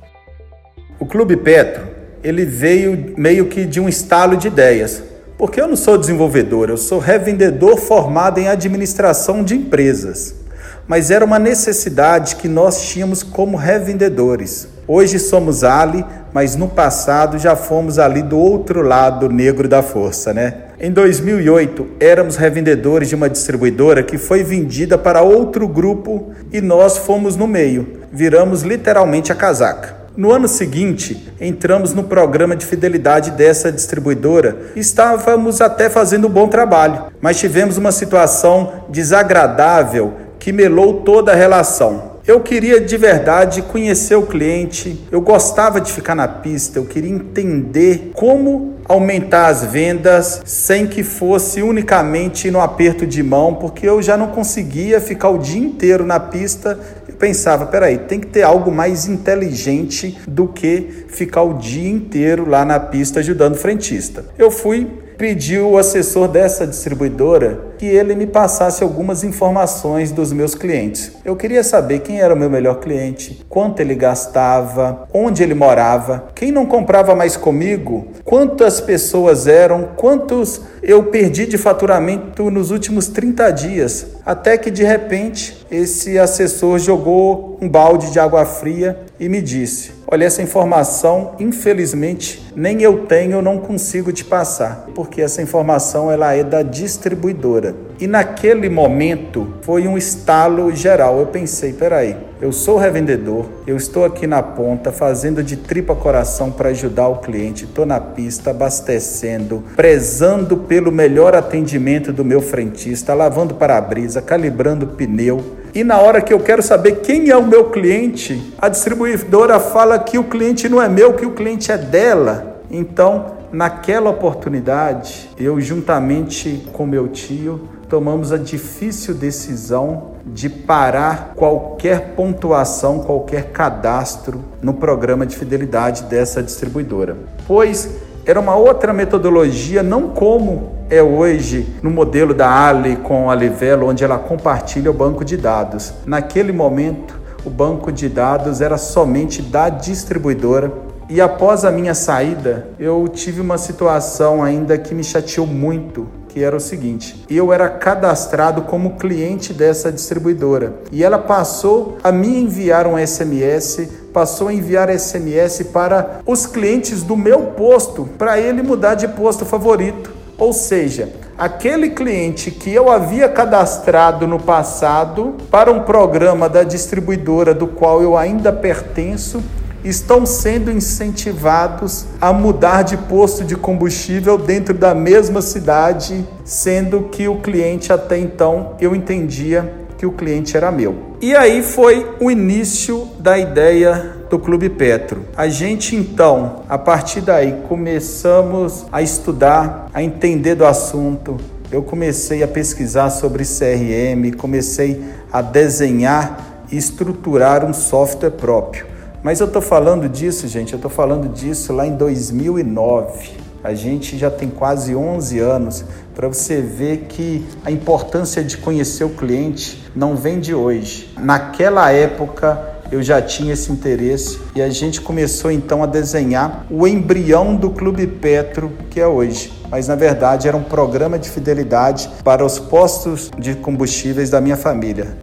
O 0.98 1.06
Clube 1.06 1.36
Petro, 1.36 1.86
ele 2.20 2.44
veio 2.44 3.14
meio 3.16 3.46
que 3.46 3.64
de 3.64 3.78
um 3.78 3.88
estalo 3.88 4.36
de 4.36 4.48
ideias. 4.48 5.04
Porque 5.38 5.60
eu 5.60 5.68
não 5.68 5.76
sou 5.76 5.96
desenvolvedor, 5.96 6.68
eu 6.68 6.76
sou 6.76 6.98
revendedor 6.98 7.76
formado 7.76 8.40
em 8.40 8.48
administração 8.48 9.44
de 9.44 9.54
empresas 9.54 10.45
mas 10.88 11.10
era 11.10 11.24
uma 11.24 11.38
necessidade 11.38 12.36
que 12.36 12.48
nós 12.48 12.82
tínhamos 12.82 13.22
como 13.22 13.56
revendedores. 13.56 14.68
Hoje 14.88 15.18
somos 15.18 15.64
Ali, 15.64 16.04
mas 16.32 16.54
no 16.54 16.68
passado 16.68 17.38
já 17.38 17.56
fomos 17.56 17.98
ali 17.98 18.22
do 18.22 18.38
outro 18.38 18.82
lado 18.82 19.28
negro 19.28 19.68
da 19.68 19.82
força, 19.82 20.32
né? 20.32 20.54
Em 20.78 20.92
2008, 20.92 21.86
éramos 21.98 22.36
revendedores 22.36 23.08
de 23.08 23.14
uma 23.14 23.28
distribuidora 23.28 24.02
que 24.02 24.18
foi 24.18 24.44
vendida 24.44 24.96
para 24.96 25.22
outro 25.22 25.66
grupo 25.66 26.30
e 26.52 26.60
nós 26.60 26.98
fomos 26.98 27.34
no 27.34 27.48
meio. 27.48 28.00
Viramos 28.12 28.62
literalmente 28.62 29.32
a 29.32 29.34
casaca. 29.34 29.96
No 30.16 30.32
ano 30.32 30.48
seguinte, 30.48 31.30
entramos 31.38 31.92
no 31.92 32.04
programa 32.04 32.56
de 32.56 32.64
fidelidade 32.64 33.32
dessa 33.32 33.70
distribuidora. 33.70 34.56
Estávamos 34.74 35.60
até 35.60 35.90
fazendo 35.90 36.26
um 36.26 36.30
bom 36.30 36.48
trabalho, 36.48 37.06
mas 37.20 37.38
tivemos 37.38 37.76
uma 37.76 37.92
situação 37.92 38.84
desagradável 38.88 40.14
que 40.46 40.52
melou 40.52 41.00
toda 41.00 41.32
a 41.32 41.34
relação. 41.34 42.20
Eu 42.24 42.38
queria 42.38 42.80
de 42.80 42.96
verdade 42.96 43.62
conhecer 43.62 44.14
o 44.14 44.22
cliente, 44.22 45.04
eu 45.10 45.20
gostava 45.20 45.80
de 45.80 45.90
ficar 45.90 46.14
na 46.14 46.28
pista, 46.28 46.78
eu 46.78 46.84
queria 46.84 47.10
entender 47.10 48.12
como 48.14 48.76
aumentar 48.84 49.48
as 49.48 49.64
vendas 49.64 50.42
sem 50.44 50.86
que 50.86 51.02
fosse 51.02 51.62
unicamente 51.62 52.48
no 52.48 52.60
aperto 52.60 53.04
de 53.04 53.24
mão, 53.24 53.54
porque 53.54 53.88
eu 53.88 54.00
já 54.00 54.16
não 54.16 54.28
conseguia 54.28 55.00
ficar 55.00 55.30
o 55.30 55.38
dia 55.38 55.60
inteiro 55.60 56.06
na 56.06 56.20
pista. 56.20 56.78
Eu 57.08 57.16
pensava, 57.16 57.66
peraí, 57.66 57.98
tem 57.98 58.20
que 58.20 58.28
ter 58.28 58.44
algo 58.44 58.70
mais 58.70 59.08
inteligente 59.08 60.16
do 60.28 60.46
que 60.46 61.06
ficar 61.08 61.42
o 61.42 61.54
dia 61.54 61.90
inteiro 61.90 62.48
lá 62.48 62.64
na 62.64 62.78
pista 62.78 63.18
ajudando 63.18 63.54
o 63.54 63.58
frentista. 63.58 64.24
Eu 64.38 64.52
fui 64.52 64.86
pediu 65.16 65.70
o 65.70 65.78
assessor 65.78 66.28
dessa 66.28 66.66
distribuidora 66.66 67.74
que 67.78 67.86
ele 67.86 68.14
me 68.14 68.26
passasse 68.26 68.82
algumas 68.82 69.22
informações 69.24 70.10
dos 70.10 70.32
meus 70.32 70.54
clientes. 70.54 71.12
Eu 71.24 71.36
queria 71.36 71.62
saber 71.62 72.00
quem 72.00 72.20
era 72.20 72.34
o 72.34 72.36
meu 72.36 72.48
melhor 72.48 72.80
cliente, 72.80 73.44
quanto 73.48 73.80
ele 73.80 73.94
gastava, 73.94 75.08
onde 75.12 75.42
ele 75.42 75.54
morava, 75.54 76.28
quem 76.34 76.50
não 76.50 76.66
comprava 76.66 77.14
mais 77.14 77.36
comigo, 77.36 78.08
quantas 78.24 78.80
pessoas 78.80 79.46
eram, 79.46 79.90
quantos 79.96 80.62
eu 80.82 81.04
perdi 81.04 81.46
de 81.46 81.58
faturamento 81.58 82.50
nos 82.50 82.70
últimos 82.70 83.08
30 83.08 83.50
dias, 83.50 84.06
até 84.24 84.56
que 84.56 84.70
de 84.70 84.84
repente 84.84 85.66
esse 85.70 86.18
assessor 86.18 86.78
jogou 86.78 87.58
um 87.60 87.68
balde 87.68 88.10
de 88.10 88.20
água 88.20 88.44
fria 88.44 88.98
e 89.18 89.28
me 89.28 89.42
disse: 89.42 89.95
Olha, 90.08 90.24
essa 90.24 90.40
informação, 90.40 91.32
infelizmente, 91.40 92.40
nem 92.54 92.80
eu 92.80 93.06
tenho, 93.06 93.42
não 93.42 93.58
consigo 93.58 94.12
te 94.12 94.24
passar, 94.24 94.86
porque 94.94 95.20
essa 95.20 95.42
informação 95.42 96.12
ela 96.12 96.32
é 96.32 96.44
da 96.44 96.62
distribuidora. 96.62 97.74
E 97.98 98.06
naquele 98.06 98.68
momento 98.68 99.54
foi 99.62 99.88
um 99.88 99.98
estalo 99.98 100.72
geral. 100.74 101.18
Eu 101.18 101.26
pensei, 101.26 101.72
peraí, 101.72 102.16
eu 102.40 102.52
sou 102.52 102.76
revendedor, 102.76 103.46
eu 103.66 103.76
estou 103.76 104.04
aqui 104.04 104.28
na 104.28 104.42
ponta 104.42 104.92
fazendo 104.92 105.42
de 105.42 105.56
tripa 105.56 105.96
coração 105.96 106.52
para 106.52 106.68
ajudar 106.68 107.08
o 107.08 107.16
cliente, 107.16 107.64
estou 107.64 107.84
na 107.84 107.98
pista 107.98 108.50
abastecendo, 108.50 109.64
prezando 109.74 110.56
pelo 110.56 110.92
melhor 110.92 111.34
atendimento 111.34 112.12
do 112.12 112.24
meu 112.24 112.40
frentista, 112.40 113.12
lavando 113.12 113.54
para-brisa, 113.54 114.22
calibrando 114.22 114.86
pneu. 114.86 115.42
E 115.76 115.84
na 115.84 115.98
hora 115.98 116.22
que 116.22 116.32
eu 116.32 116.40
quero 116.40 116.62
saber 116.62 117.00
quem 117.02 117.28
é 117.28 117.36
o 117.36 117.46
meu 117.46 117.68
cliente, 117.68 118.54
a 118.56 118.66
distribuidora 118.66 119.60
fala 119.60 119.98
que 119.98 120.16
o 120.16 120.24
cliente 120.24 120.70
não 120.70 120.80
é 120.80 120.88
meu, 120.88 121.12
que 121.12 121.26
o 121.26 121.32
cliente 121.32 121.70
é 121.70 121.76
dela. 121.76 122.62
Então, 122.70 123.36
naquela 123.52 124.08
oportunidade, 124.08 125.28
eu 125.38 125.60
juntamente 125.60 126.66
com 126.72 126.86
meu 126.86 127.08
tio 127.08 127.68
tomamos 127.90 128.32
a 128.32 128.38
difícil 128.38 129.12
decisão 129.12 130.12
de 130.24 130.48
parar 130.48 131.34
qualquer 131.36 132.14
pontuação, 132.16 133.00
qualquer 133.00 133.50
cadastro 133.52 134.42
no 134.62 134.72
programa 134.72 135.26
de 135.26 135.36
fidelidade 135.36 136.04
dessa 136.04 136.42
distribuidora. 136.42 137.18
Pois 137.46 137.90
era 138.26 138.40
uma 138.40 138.56
outra 138.56 138.92
metodologia, 138.92 139.84
não 139.84 140.08
como 140.08 140.72
é 140.90 141.00
hoje 141.00 141.76
no 141.80 141.90
modelo 141.90 142.34
da 142.34 142.66
Ali 142.66 142.96
com 142.96 143.30
a 143.30 143.34
Livelo, 143.36 143.86
onde 143.86 144.02
ela 144.02 144.18
compartilha 144.18 144.90
o 144.90 144.94
banco 144.94 145.24
de 145.24 145.36
dados. 145.36 145.94
Naquele 146.04 146.50
momento, 146.50 147.18
o 147.44 147.50
banco 147.50 147.92
de 147.92 148.08
dados 148.08 148.60
era 148.60 148.76
somente 148.76 149.40
da 149.40 149.68
distribuidora. 149.68 150.72
E 151.08 151.20
após 151.20 151.64
a 151.64 151.70
minha 151.70 151.94
saída, 151.94 152.66
eu 152.80 153.06
tive 153.06 153.40
uma 153.40 153.56
situação 153.56 154.42
ainda 154.42 154.76
que 154.76 154.92
me 154.92 155.04
chateou 155.04 155.46
muito, 155.46 156.08
que 156.28 156.42
era 156.42 156.56
o 156.56 156.60
seguinte: 156.60 157.24
eu 157.30 157.52
era 157.52 157.68
cadastrado 157.68 158.62
como 158.62 158.96
cliente 158.96 159.54
dessa 159.54 159.92
distribuidora 159.92 160.74
e 160.90 161.04
ela 161.04 161.18
passou 161.18 161.96
a 162.02 162.10
me 162.10 162.40
enviar 162.40 162.88
um 162.88 162.98
SMS, 162.98 163.88
passou 164.16 164.48
a 164.48 164.54
enviar 164.54 164.88
SMS 164.88 165.62
para 165.64 166.22
os 166.24 166.46
clientes 166.46 167.02
do 167.02 167.14
meu 167.18 167.48
posto, 167.48 168.08
para 168.16 168.40
ele 168.40 168.62
mudar 168.62 168.94
de 168.94 169.06
posto 169.08 169.44
favorito. 169.44 170.10
Ou 170.38 170.54
seja, 170.54 171.12
aquele 171.36 171.90
cliente 171.90 172.50
que 172.50 172.72
eu 172.72 172.90
havia 172.90 173.28
cadastrado 173.28 174.26
no 174.26 174.40
passado 174.40 175.34
para 175.50 175.70
um 175.70 175.82
programa 175.82 176.48
da 176.48 176.62
distribuidora 176.62 177.52
do 177.52 177.66
qual 177.66 178.00
eu 178.00 178.16
ainda 178.16 178.50
pertenço, 178.50 179.42
estão 179.84 180.24
sendo 180.24 180.72
incentivados 180.72 182.06
a 182.18 182.32
mudar 182.32 182.84
de 182.84 182.96
posto 182.96 183.44
de 183.44 183.54
combustível 183.54 184.38
dentro 184.38 184.72
da 184.72 184.94
mesma 184.94 185.42
cidade, 185.42 186.26
sendo 186.42 187.02
que 187.02 187.28
o 187.28 187.42
cliente 187.42 187.92
até 187.92 188.16
então 188.16 188.76
eu 188.80 188.96
entendia 188.96 189.85
que 189.98 190.06
o 190.06 190.12
cliente 190.12 190.56
era 190.56 190.70
meu. 190.70 191.16
E 191.20 191.34
aí 191.34 191.62
foi 191.62 192.06
o 192.20 192.30
início 192.30 193.08
da 193.18 193.38
ideia 193.38 194.16
do 194.28 194.38
Clube 194.38 194.68
Petro. 194.68 195.22
A 195.36 195.48
gente 195.48 195.96
então, 195.96 196.62
a 196.68 196.76
partir 196.76 197.20
daí, 197.20 197.62
começamos 197.68 198.86
a 198.92 199.00
estudar, 199.00 199.88
a 199.94 200.02
entender 200.02 200.54
do 200.54 200.66
assunto. 200.66 201.36
Eu 201.70 201.82
comecei 201.82 202.42
a 202.42 202.48
pesquisar 202.48 203.10
sobre 203.10 203.44
CRM, 203.44 204.36
comecei 204.36 205.02
a 205.32 205.40
desenhar 205.42 206.64
e 206.70 206.76
estruturar 206.76 207.64
um 207.64 207.72
software 207.72 208.30
próprio. 208.30 208.86
Mas 209.22 209.40
eu 209.40 209.46
estou 209.46 209.62
falando 209.62 210.08
disso, 210.08 210.46
gente, 210.46 210.72
eu 210.72 210.76
estou 210.76 210.90
falando 210.90 211.28
disso 211.28 211.72
lá 211.72 211.86
em 211.86 211.96
2009. 211.96 213.45
A 213.66 213.74
gente 213.74 214.16
já 214.16 214.30
tem 214.30 214.48
quase 214.48 214.94
11 214.94 215.40
anos 215.40 215.84
para 216.14 216.28
você 216.28 216.60
ver 216.60 217.06
que 217.08 217.44
a 217.64 217.70
importância 217.72 218.44
de 218.44 218.58
conhecer 218.58 219.02
o 219.02 219.08
cliente 219.08 219.82
não 219.92 220.14
vem 220.14 220.38
de 220.38 220.54
hoje. 220.54 221.12
Naquela 221.18 221.90
época 221.90 222.76
eu 222.92 223.02
já 223.02 223.20
tinha 223.20 223.54
esse 223.54 223.72
interesse 223.72 224.38
e 224.54 224.62
a 224.62 224.70
gente 224.70 225.00
começou 225.00 225.50
então 225.50 225.82
a 225.82 225.86
desenhar 225.86 226.64
o 226.70 226.86
embrião 226.86 227.56
do 227.56 227.70
Clube 227.70 228.06
Petro 228.06 228.70
que 228.88 229.00
é 229.00 229.06
hoje. 229.08 229.52
Mas 229.68 229.88
na 229.88 229.96
verdade 229.96 230.46
era 230.46 230.56
um 230.56 230.62
programa 230.62 231.18
de 231.18 231.28
fidelidade 231.28 232.08
para 232.22 232.44
os 232.44 232.60
postos 232.60 233.32
de 233.36 233.56
combustíveis 233.56 234.30
da 234.30 234.40
minha 234.40 234.56
família. 234.56 235.16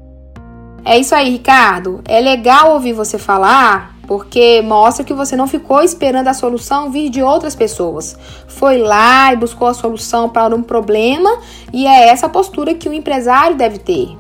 É 0.84 1.00
isso 1.00 1.16
aí, 1.16 1.30
Ricardo. 1.30 2.02
É 2.06 2.20
legal 2.20 2.74
ouvir 2.74 2.92
você 2.92 3.18
falar 3.18 3.93
porque 4.08 4.62
mostra 4.62 5.04
que 5.04 5.14
você 5.14 5.36
não 5.36 5.48
ficou 5.48 5.82
esperando 5.82 6.28
a 6.28 6.34
solução 6.34 6.92
vir 6.92 7.10
de 7.10 7.22
outras 7.22 7.56
pessoas. 7.56 8.18
Foi 8.48 8.78
lá 8.78 9.34
e 9.34 9.36
buscou 9.36 9.68
a 9.68 9.74
solução 9.74 10.30
para 10.30 10.56
um 10.56 10.62
problema 10.62 11.40
e 11.72 11.88
é 11.88 12.10
essa 12.10 12.28
postura 12.28 12.74
que 12.74 12.90
o 12.90 12.94
empresário 12.94 13.56
deve 13.56 13.80
ter. 13.80 14.18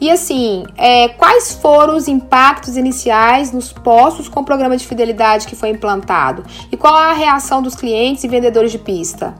E 0.00 0.10
assim, 0.10 0.64
é, 0.76 1.08
quais 1.08 1.52
foram 1.52 1.96
os 1.96 2.08
impactos 2.08 2.76
iniciais 2.76 3.52
nos 3.52 3.72
postos 3.72 4.28
com 4.28 4.40
o 4.40 4.44
programa 4.44 4.76
de 4.76 4.86
fidelidade 4.86 5.46
que 5.46 5.54
foi 5.54 5.70
implantado? 5.70 6.44
E 6.70 6.76
qual 6.76 6.94
a 6.94 7.12
reação 7.12 7.62
dos 7.62 7.74
clientes 7.74 8.24
e 8.24 8.28
vendedores 8.28 8.72
de 8.72 8.78
pista? 8.78 9.34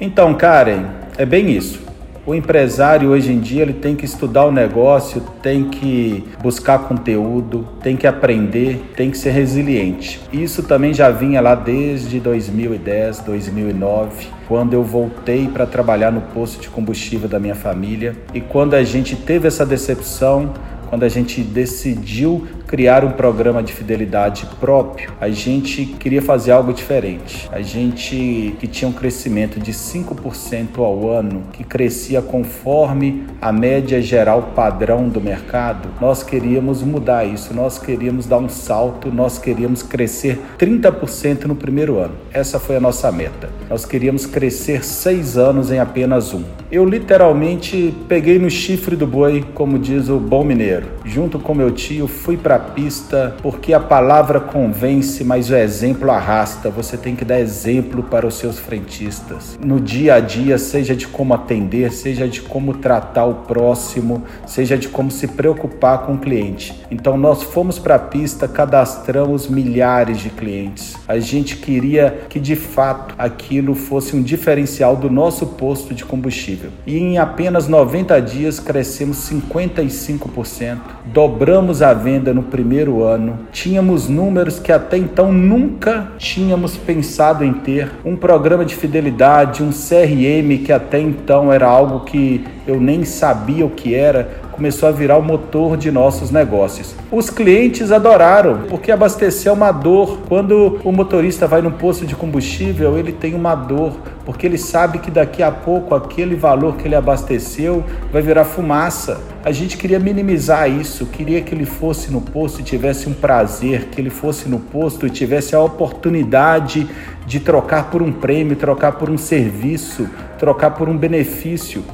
Então, 0.00 0.34
Karen, 0.34 0.86
é 1.16 1.24
bem 1.24 1.50
isso. 1.50 1.83
O 2.26 2.34
empresário 2.34 3.10
hoje 3.10 3.30
em 3.30 3.38
dia 3.38 3.60
ele 3.60 3.74
tem 3.74 3.94
que 3.94 4.06
estudar 4.06 4.46
o 4.46 4.50
negócio, 4.50 5.20
tem 5.42 5.68
que 5.68 6.24
buscar 6.42 6.78
conteúdo, 6.78 7.68
tem 7.82 7.98
que 7.98 8.06
aprender, 8.06 8.82
tem 8.96 9.10
que 9.10 9.18
ser 9.18 9.30
resiliente. 9.30 10.22
Isso 10.32 10.62
também 10.62 10.94
já 10.94 11.10
vinha 11.10 11.42
lá 11.42 11.54
desde 11.54 12.18
2010, 12.20 13.20
2009, 13.20 14.28
quando 14.48 14.72
eu 14.72 14.82
voltei 14.82 15.48
para 15.48 15.66
trabalhar 15.66 16.10
no 16.10 16.22
posto 16.22 16.62
de 16.62 16.70
combustível 16.70 17.28
da 17.28 17.38
minha 17.38 17.54
família. 17.54 18.16
E 18.32 18.40
quando 18.40 18.72
a 18.72 18.82
gente 18.82 19.16
teve 19.16 19.46
essa 19.46 19.66
decepção, 19.66 20.54
quando 20.88 21.02
a 21.02 21.08
gente 21.10 21.42
decidiu 21.42 22.46
criar 22.74 23.04
um 23.04 23.12
programa 23.12 23.62
de 23.62 23.72
fidelidade 23.72 24.46
próprio, 24.58 25.12
a 25.20 25.28
gente 25.28 25.86
queria 25.86 26.20
fazer 26.20 26.50
algo 26.50 26.72
diferente. 26.72 27.48
A 27.52 27.62
gente 27.62 28.56
que 28.58 28.66
tinha 28.66 28.88
um 28.88 28.92
crescimento 28.92 29.60
de 29.60 29.72
5% 29.72 30.78
ao 30.78 31.08
ano, 31.08 31.44
que 31.52 31.62
crescia 31.62 32.20
conforme 32.20 33.28
a 33.40 33.52
média 33.52 34.02
geral 34.02 34.50
padrão 34.56 35.08
do 35.08 35.20
mercado, 35.20 35.88
nós 36.00 36.24
queríamos 36.24 36.82
mudar 36.82 37.24
isso, 37.24 37.54
nós 37.54 37.78
queríamos 37.78 38.26
dar 38.26 38.38
um 38.38 38.48
salto, 38.48 39.08
nós 39.08 39.38
queríamos 39.38 39.84
crescer 39.84 40.40
30% 40.58 41.44
no 41.44 41.54
primeiro 41.54 42.00
ano. 42.00 42.14
Essa 42.32 42.58
foi 42.58 42.74
a 42.74 42.80
nossa 42.80 43.12
meta. 43.12 43.50
Nós 43.70 43.84
queríamos 43.84 44.26
crescer 44.26 44.84
seis 44.84 45.38
anos 45.38 45.70
em 45.70 45.78
apenas 45.78 46.34
um. 46.34 46.42
Eu 46.72 46.84
literalmente 46.84 47.94
peguei 48.08 48.36
no 48.36 48.50
chifre 48.50 48.96
do 48.96 49.06
boi, 49.06 49.44
como 49.54 49.78
diz 49.78 50.08
o 50.08 50.18
bom 50.18 50.42
mineiro. 50.42 50.86
Junto 51.04 51.38
com 51.38 51.54
meu 51.54 51.70
tio, 51.70 52.08
fui 52.08 52.36
para 52.36 52.63
pista 52.64 53.36
porque 53.42 53.72
a 53.72 53.80
palavra 53.80 54.40
convence, 54.40 55.22
mas 55.22 55.50
o 55.50 55.54
exemplo 55.54 56.10
arrasta. 56.10 56.70
Você 56.70 56.96
tem 56.96 57.14
que 57.14 57.24
dar 57.24 57.38
exemplo 57.38 58.02
para 58.02 58.26
os 58.26 58.34
seus 58.34 58.58
frentistas. 58.58 59.58
No 59.64 59.80
dia 59.80 60.14
a 60.14 60.20
dia, 60.20 60.58
seja 60.58 60.96
de 60.96 61.06
como 61.06 61.34
atender, 61.34 61.92
seja 61.92 62.26
de 62.26 62.42
como 62.42 62.74
tratar 62.74 63.26
o 63.26 63.34
próximo, 63.34 64.24
seja 64.46 64.76
de 64.76 64.88
como 64.88 65.10
se 65.10 65.28
preocupar 65.28 66.06
com 66.06 66.14
o 66.14 66.18
cliente. 66.18 66.82
Então 66.90 67.16
nós 67.16 67.42
fomos 67.42 67.78
para 67.78 67.96
a 67.96 67.98
pista, 67.98 68.48
cadastramos 68.48 69.48
milhares 69.48 70.18
de 70.18 70.30
clientes. 70.30 70.94
A 71.06 71.18
gente 71.18 71.56
queria 71.56 72.24
que 72.28 72.40
de 72.40 72.56
fato 72.56 73.14
aquilo 73.18 73.74
fosse 73.74 74.16
um 74.16 74.22
diferencial 74.22 74.96
do 74.96 75.10
nosso 75.10 75.46
posto 75.46 75.94
de 75.94 76.04
combustível. 76.04 76.70
E 76.86 76.96
em 76.96 77.18
apenas 77.18 77.68
90 77.68 78.20
dias 78.20 78.60
crescemos 78.60 79.18
55%, 79.28 80.78
dobramos 81.06 81.82
a 81.82 81.92
venda 81.92 82.32
no 82.32 82.42
primeiro 82.54 83.02
ano, 83.02 83.40
tínhamos 83.50 84.08
números 84.08 84.60
que 84.60 84.70
até 84.70 84.96
então 84.96 85.32
nunca 85.32 86.12
tínhamos 86.18 86.76
pensado 86.76 87.44
em 87.44 87.52
ter, 87.52 87.90
um 88.04 88.14
programa 88.14 88.64
de 88.64 88.76
fidelidade, 88.76 89.60
um 89.60 89.70
CRM 89.70 90.64
que 90.64 90.72
até 90.72 91.00
então 91.00 91.52
era 91.52 91.66
algo 91.66 92.04
que 92.04 92.44
eu 92.64 92.80
nem 92.80 93.04
sabia 93.04 93.66
o 93.66 93.70
que 93.70 93.92
era, 93.92 94.43
começou 94.54 94.88
a 94.88 94.92
virar 94.92 95.18
o 95.18 95.22
motor 95.22 95.76
de 95.76 95.90
nossos 95.90 96.30
negócios. 96.30 96.94
Os 97.10 97.28
clientes 97.28 97.90
adoraram, 97.90 98.62
porque 98.68 98.92
abastecer 98.92 99.50
é 99.50 99.52
uma 99.52 99.72
dor. 99.72 100.20
Quando 100.28 100.80
o 100.84 100.92
motorista 100.92 101.46
vai 101.46 101.60
no 101.60 101.72
posto 101.72 102.06
de 102.06 102.14
combustível, 102.14 102.96
ele 102.96 103.12
tem 103.12 103.34
uma 103.34 103.54
dor, 103.54 103.92
porque 104.24 104.46
ele 104.46 104.56
sabe 104.56 104.98
que 104.98 105.10
daqui 105.10 105.42
a 105.42 105.50
pouco 105.50 105.94
aquele 105.94 106.36
valor 106.36 106.76
que 106.76 106.86
ele 106.86 106.94
abasteceu 106.94 107.84
vai 108.12 108.22
virar 108.22 108.44
fumaça. 108.44 109.20
A 109.44 109.52
gente 109.52 109.76
queria 109.76 109.98
minimizar 109.98 110.70
isso, 110.70 111.06
queria 111.06 111.40
que 111.42 111.54
ele 111.54 111.66
fosse 111.66 112.10
no 112.10 112.20
posto 112.20 112.60
e 112.60 112.62
tivesse 112.64 113.08
um 113.08 113.12
prazer, 113.12 113.88
que 113.90 114.00
ele 114.00 114.10
fosse 114.10 114.48
no 114.48 114.58
posto 114.58 115.06
e 115.06 115.10
tivesse 115.10 115.54
a 115.54 115.60
oportunidade 115.60 116.88
de 117.26 117.40
trocar 117.40 117.90
por 117.90 118.02
um 118.02 118.12
prêmio, 118.12 118.56
trocar 118.56 118.92
por 118.92 119.10
um 119.10 119.18
serviço, 119.18 120.08
trocar 120.38 120.70
por 120.70 120.88
um 120.88 120.96
benefício. 120.96 121.84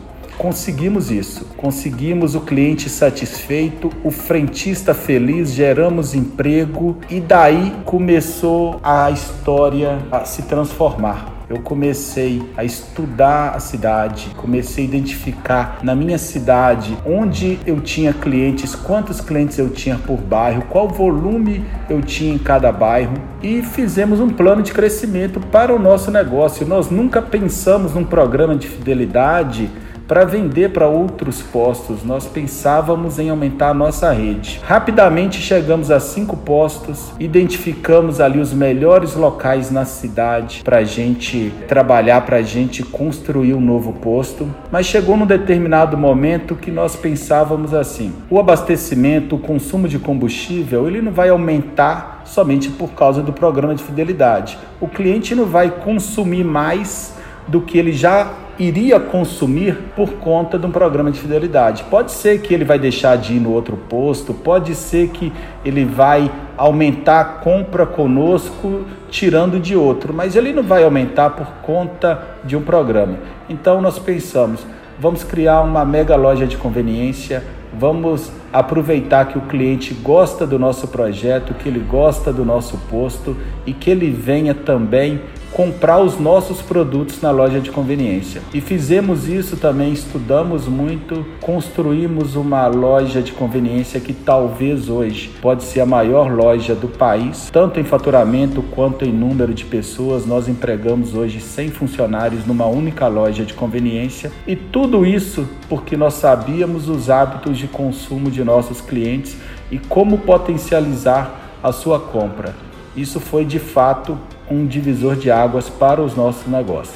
Conseguimos 0.41 1.11
isso. 1.11 1.45
Conseguimos 1.55 2.35
o 2.35 2.41
cliente 2.41 2.89
satisfeito, 2.89 3.93
o 4.03 4.11
frentista 4.11 4.95
feliz, 4.95 5.53
geramos 5.53 6.15
emprego 6.15 6.97
e 7.11 7.21
daí 7.21 7.77
começou 7.85 8.81
a 8.83 9.11
história 9.11 9.99
a 10.11 10.25
se 10.25 10.41
transformar 10.45 11.41
eu 11.51 11.59
comecei 11.63 12.41
a 12.57 12.63
estudar 12.63 13.57
a 13.57 13.59
cidade, 13.59 14.31
comecei 14.37 14.85
a 14.85 14.87
identificar 14.87 15.81
na 15.83 15.97
minha 15.97 16.17
cidade 16.17 16.97
onde 17.05 17.59
eu 17.67 17.81
tinha 17.81 18.13
clientes, 18.13 18.77
quantos 18.77 19.21
clientes 19.21 19.59
eu 19.59 19.69
tinha 19.69 19.99
por 19.99 20.17
bairro, 20.17 20.63
qual 20.71 20.87
volume 20.87 21.65
eu 21.89 22.01
tinha 22.03 22.33
em 22.33 22.39
cada 22.39 22.71
bairro 22.71 23.15
e 23.43 23.63
fizemos 23.63 24.21
um 24.21 24.31
plano 24.31 24.63
de 24.63 24.73
crescimento 24.73 25.41
para 25.41 25.75
o 25.75 25.79
nosso 25.79 26.13
negócio. 26.13 26.65
Nós 26.65 26.89
nunca 26.89 27.21
pensamos 27.21 27.95
num 27.95 28.05
programa 28.05 28.55
de 28.55 28.69
fidelidade 28.69 29.69
para 30.11 30.25
vender 30.25 30.71
para 30.71 30.89
outros 30.89 31.41
postos, 31.41 32.03
nós 32.03 32.27
pensávamos 32.27 33.21
em 33.21 33.31
aumentar 33.31 33.69
a 33.69 33.75
nossa 33.75 34.11
rede. 34.11 34.61
Rapidamente 34.65 35.41
chegamos 35.41 35.89
a 35.89 36.01
cinco 36.01 36.37
postos, 36.37 37.13
identificamos 37.21 38.21
ali 38.21 38.41
os 38.41 38.53
melhores 38.53 39.15
locais 39.15 39.71
na 39.71 39.85
cidade 39.85 40.63
para 40.65 40.79
a 40.79 40.83
gente 40.83 41.55
trabalhar, 41.69 42.23
para 42.23 42.39
a 42.39 42.43
gente 42.43 42.83
construir 42.83 43.55
um 43.55 43.61
novo 43.61 43.93
posto. 43.93 44.53
Mas 44.73 44.87
chegou 44.87 45.17
num 45.17 45.27
determinado 45.27 45.97
momento 45.97 46.57
que 46.57 46.73
nós 46.73 46.97
pensávamos 46.97 47.73
assim: 47.73 48.13
o 48.29 48.41
abastecimento, 48.41 49.37
o 49.37 49.39
consumo 49.39 49.87
de 49.87 50.01
combustível, 50.01 50.89
ele 50.89 51.01
não 51.01 51.13
vai 51.13 51.29
aumentar 51.29 52.23
somente 52.25 52.69
por 52.69 52.91
causa 52.95 53.23
do 53.23 53.33
programa 53.33 53.77
de 53.77 53.85
fidelidade. 53.85 54.59
O 54.81 54.89
cliente 54.89 55.37
não 55.37 55.47
vai 55.47 55.71
consumir 55.71 56.43
mais 56.43 57.20
do 57.51 57.61
que 57.61 57.77
ele 57.77 57.93
já 57.93 58.33
iria 58.59 59.01
consumir 59.01 59.75
por 59.97 60.13
conta 60.13 60.59
de 60.59 60.67
um 60.67 60.71
programa 60.71 61.11
de 61.11 61.19
fidelidade. 61.19 61.83
Pode 61.85 62.13
ser 62.13 62.41
que 62.43 62.55
ele 62.55 62.65
vai 62.65 62.79
deixar 62.79 63.17
de 63.17 63.35
ir 63.35 63.41
no 63.41 63.51
outro 63.51 63.77
posto, 63.77 64.33
pode 64.33 64.75
ser 64.75 65.09
que 65.09 65.33
ele 65.65 65.85
vai 65.85 66.31
aumentar 66.57 67.21
a 67.21 67.25
compra 67.25 67.87
conosco 67.87 68.85
tirando 69.11 69.59
de 69.59 69.75
outro, 69.75 70.13
mas 70.13 70.37
ele 70.37 70.53
não 70.53 70.63
vai 70.63 70.85
aumentar 70.85 71.31
por 71.31 71.47
conta 71.63 72.23
de 72.45 72.55
um 72.55 72.63
programa. 72.63 73.19
Então 73.49 73.81
nós 73.81 73.99
pensamos, 73.99 74.65
vamos 74.99 75.25
criar 75.25 75.63
uma 75.63 75.85
mega 75.85 76.15
loja 76.15 76.47
de 76.47 76.57
conveniência, 76.57 77.43
vamos 77.73 78.31
aproveitar 78.53 79.27
que 79.27 79.39
o 79.39 79.43
cliente 79.43 79.95
gosta 79.95 80.47
do 80.47 80.59
nosso 80.59 80.87
projeto, 80.89 81.55
que 81.55 81.69
ele 81.69 81.81
gosta 81.81 82.33
do 82.33 82.45
nosso 82.45 82.77
posto 82.91 83.37
e 83.65 83.73
que 83.73 83.91
ele 83.91 84.11
venha 84.11 84.55
também 84.55 85.21
comprar 85.61 85.99
os 85.99 86.19
nossos 86.19 86.63
produtos 86.63 87.21
na 87.21 87.31
loja 87.31 87.61
de 87.61 87.71
conveniência. 87.71 88.41
E 88.55 88.63
fizemos 88.63 89.29
isso 89.29 89.59
também, 89.59 89.93
estudamos 89.93 90.67
muito, 90.67 91.23
construímos 91.39 92.35
uma 92.35 92.67
loja 92.67 93.21
de 93.21 93.33
conveniência 93.33 94.01
que 94.01 94.15
talvez 94.15 94.89
hoje 94.89 95.31
pode 95.43 95.65
ser 95.65 95.81
a 95.81 95.85
maior 95.85 96.33
loja 96.33 96.75
do 96.75 96.89
país, 96.89 97.51
tanto 97.53 97.79
em 97.79 97.85
faturamento 97.85 98.63
quanto 98.75 99.05
em 99.05 99.13
número 99.13 99.53
de 99.53 99.67
pessoas. 99.67 100.25
Nós 100.25 100.49
empregamos 100.49 101.15
hoje 101.15 101.43
100 101.43 101.69
funcionários 101.73 102.47
numa 102.47 102.65
única 102.65 103.07
loja 103.07 103.45
de 103.45 103.53
conveniência 103.53 104.33
e 104.47 104.57
tudo 104.57 105.05
isso 105.05 105.47
porque 105.69 105.95
nós 105.95 106.15
sabíamos 106.15 106.89
os 106.89 107.11
hábitos 107.11 107.59
de 107.59 107.69
consumo 107.69 108.31
de 108.31 108.43
nossos 108.43 108.81
clientes 108.81 109.37
e 109.71 109.79
como 109.79 110.17
potencializar 110.17 111.59
a 111.63 111.71
sua 111.71 112.01
compra. 112.01 112.70
Isso 113.01 113.19
foi 113.19 113.47
de 113.47 113.59
fato 113.59 114.19
um 114.51 114.67
divisor 114.67 115.17
de 115.17 115.31
águas 115.31 115.71
para 115.71 116.03
os 116.03 116.15
nossos 116.15 116.47
negócios. 116.47 116.95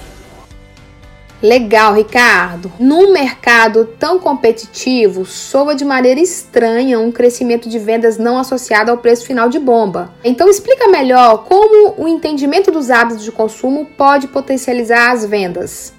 Legal, 1.42 1.94
Ricardo. 1.94 2.70
Num 2.78 3.10
mercado 3.12 3.86
tão 3.98 4.18
competitivo, 4.18 5.24
soa 5.24 5.74
de 5.74 5.84
maneira 5.84 6.20
estranha 6.20 6.98
um 6.98 7.10
crescimento 7.10 7.68
de 7.68 7.78
vendas 7.78 8.18
não 8.18 8.38
associado 8.38 8.90
ao 8.90 8.98
preço 8.98 9.26
final 9.26 9.48
de 9.48 9.58
bomba. 9.58 10.12
Então 10.22 10.48
explica 10.48 10.88
melhor 10.88 11.44
como 11.44 11.94
o 11.96 12.06
entendimento 12.06 12.70
dos 12.70 12.90
hábitos 12.90 13.24
de 13.24 13.32
consumo 13.32 13.86
pode 13.96 14.28
potencializar 14.28 15.10
as 15.10 15.24
vendas. 15.24 15.92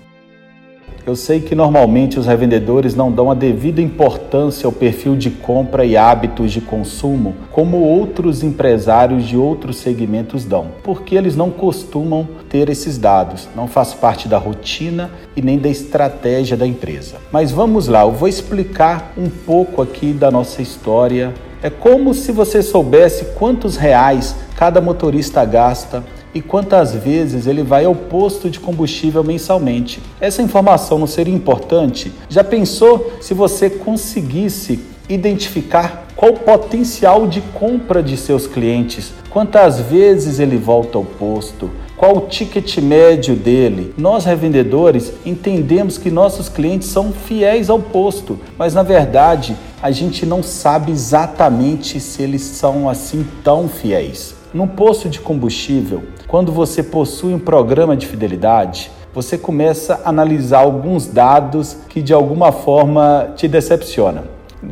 Eu 1.05 1.15
sei 1.15 1.39
que 1.39 1.53
normalmente 1.53 2.17
os 2.17 2.25
revendedores 2.25 2.95
não 2.95 3.11
dão 3.11 3.29
a 3.29 3.35
devida 3.35 3.79
importância 3.79 4.65
ao 4.65 4.71
perfil 4.71 5.15
de 5.15 5.29
compra 5.29 5.85
e 5.85 5.95
hábitos 5.95 6.51
de 6.51 6.59
consumo 6.59 7.35
como 7.51 7.77
outros 7.77 8.41
empresários 8.41 9.23
de 9.27 9.37
outros 9.37 9.77
segmentos 9.77 10.45
dão, 10.45 10.69
porque 10.83 11.13
eles 11.13 11.35
não 11.35 11.51
costumam 11.51 12.27
ter 12.49 12.69
esses 12.69 12.97
dados, 12.97 13.47
não 13.55 13.67
faz 13.67 13.93
parte 13.93 14.27
da 14.27 14.39
rotina 14.39 15.11
e 15.35 15.43
nem 15.43 15.59
da 15.59 15.69
estratégia 15.69 16.57
da 16.57 16.65
empresa. 16.65 17.17
Mas 17.31 17.51
vamos 17.51 17.87
lá, 17.87 18.01
eu 18.01 18.11
vou 18.11 18.27
explicar 18.27 19.13
um 19.15 19.29
pouco 19.29 19.83
aqui 19.83 20.11
da 20.11 20.31
nossa 20.31 20.59
história. 20.63 21.35
É 21.61 21.69
como 21.69 22.15
se 22.15 22.31
você 22.31 22.63
soubesse 22.63 23.25
quantos 23.35 23.77
reais 23.77 24.35
cada 24.57 24.81
motorista 24.81 25.45
gasta 25.45 26.03
e 26.35 26.41
quantas 26.41 26.93
vezes 26.93 27.47
ele 27.47 27.63
vai 27.63 27.85
ao 27.85 27.95
posto 27.95 28.49
de 28.49 28.59
combustível 28.59 29.23
mensalmente. 29.23 30.01
Essa 30.19 30.41
informação 30.41 30.99
não 30.99 31.07
seria 31.07 31.33
importante? 31.33 32.11
Já 32.27 32.43
pensou 32.43 33.13
se 33.21 33.33
você 33.33 33.69
conseguisse 33.69 34.81
identificar 35.07 36.07
qual 36.15 36.33
o 36.33 36.39
potencial 36.39 37.25
de 37.25 37.39
compra 37.41 38.03
de 38.03 38.17
seus 38.17 38.47
clientes? 38.47 39.13
Quantas 39.29 39.79
vezes 39.79 40.39
ele 40.39 40.57
volta 40.57 40.97
ao 40.97 41.05
posto? 41.05 41.69
Qual 41.95 42.17
o 42.17 42.21
ticket 42.21 42.77
médio 42.79 43.35
dele? 43.35 43.93
Nós 43.97 44.25
revendedores 44.25 45.13
entendemos 45.25 45.97
que 45.97 46.11
nossos 46.11 46.49
clientes 46.49 46.89
são 46.89 47.13
fiéis 47.13 47.69
ao 47.69 47.79
posto, 47.79 48.37
mas 48.57 48.73
na 48.73 48.83
verdade 48.83 49.55
a 49.81 49.91
gente 49.91 50.25
não 50.25 50.43
sabe 50.43 50.91
exatamente 50.91 51.99
se 51.99 52.21
eles 52.21 52.41
são 52.41 52.89
assim 52.89 53.25
tão 53.43 53.69
fiéis. 53.69 54.34
Num 54.55 54.67
posto 54.67 55.09
de 55.09 55.19
combustível, 55.19 56.03
quando 56.29 56.49
você 56.49 56.81
possui 56.81 57.33
um 57.33 57.39
programa 57.39 57.93
de 57.93 58.07
fidelidade, 58.07 58.89
você 59.13 59.37
começa 59.37 59.99
a 60.01 60.07
analisar 60.07 60.59
alguns 60.59 61.07
dados 61.07 61.75
que 61.89 62.01
de 62.01 62.13
alguma 62.13 62.53
forma 62.53 63.33
te 63.35 63.49
decepcionam. 63.49 64.23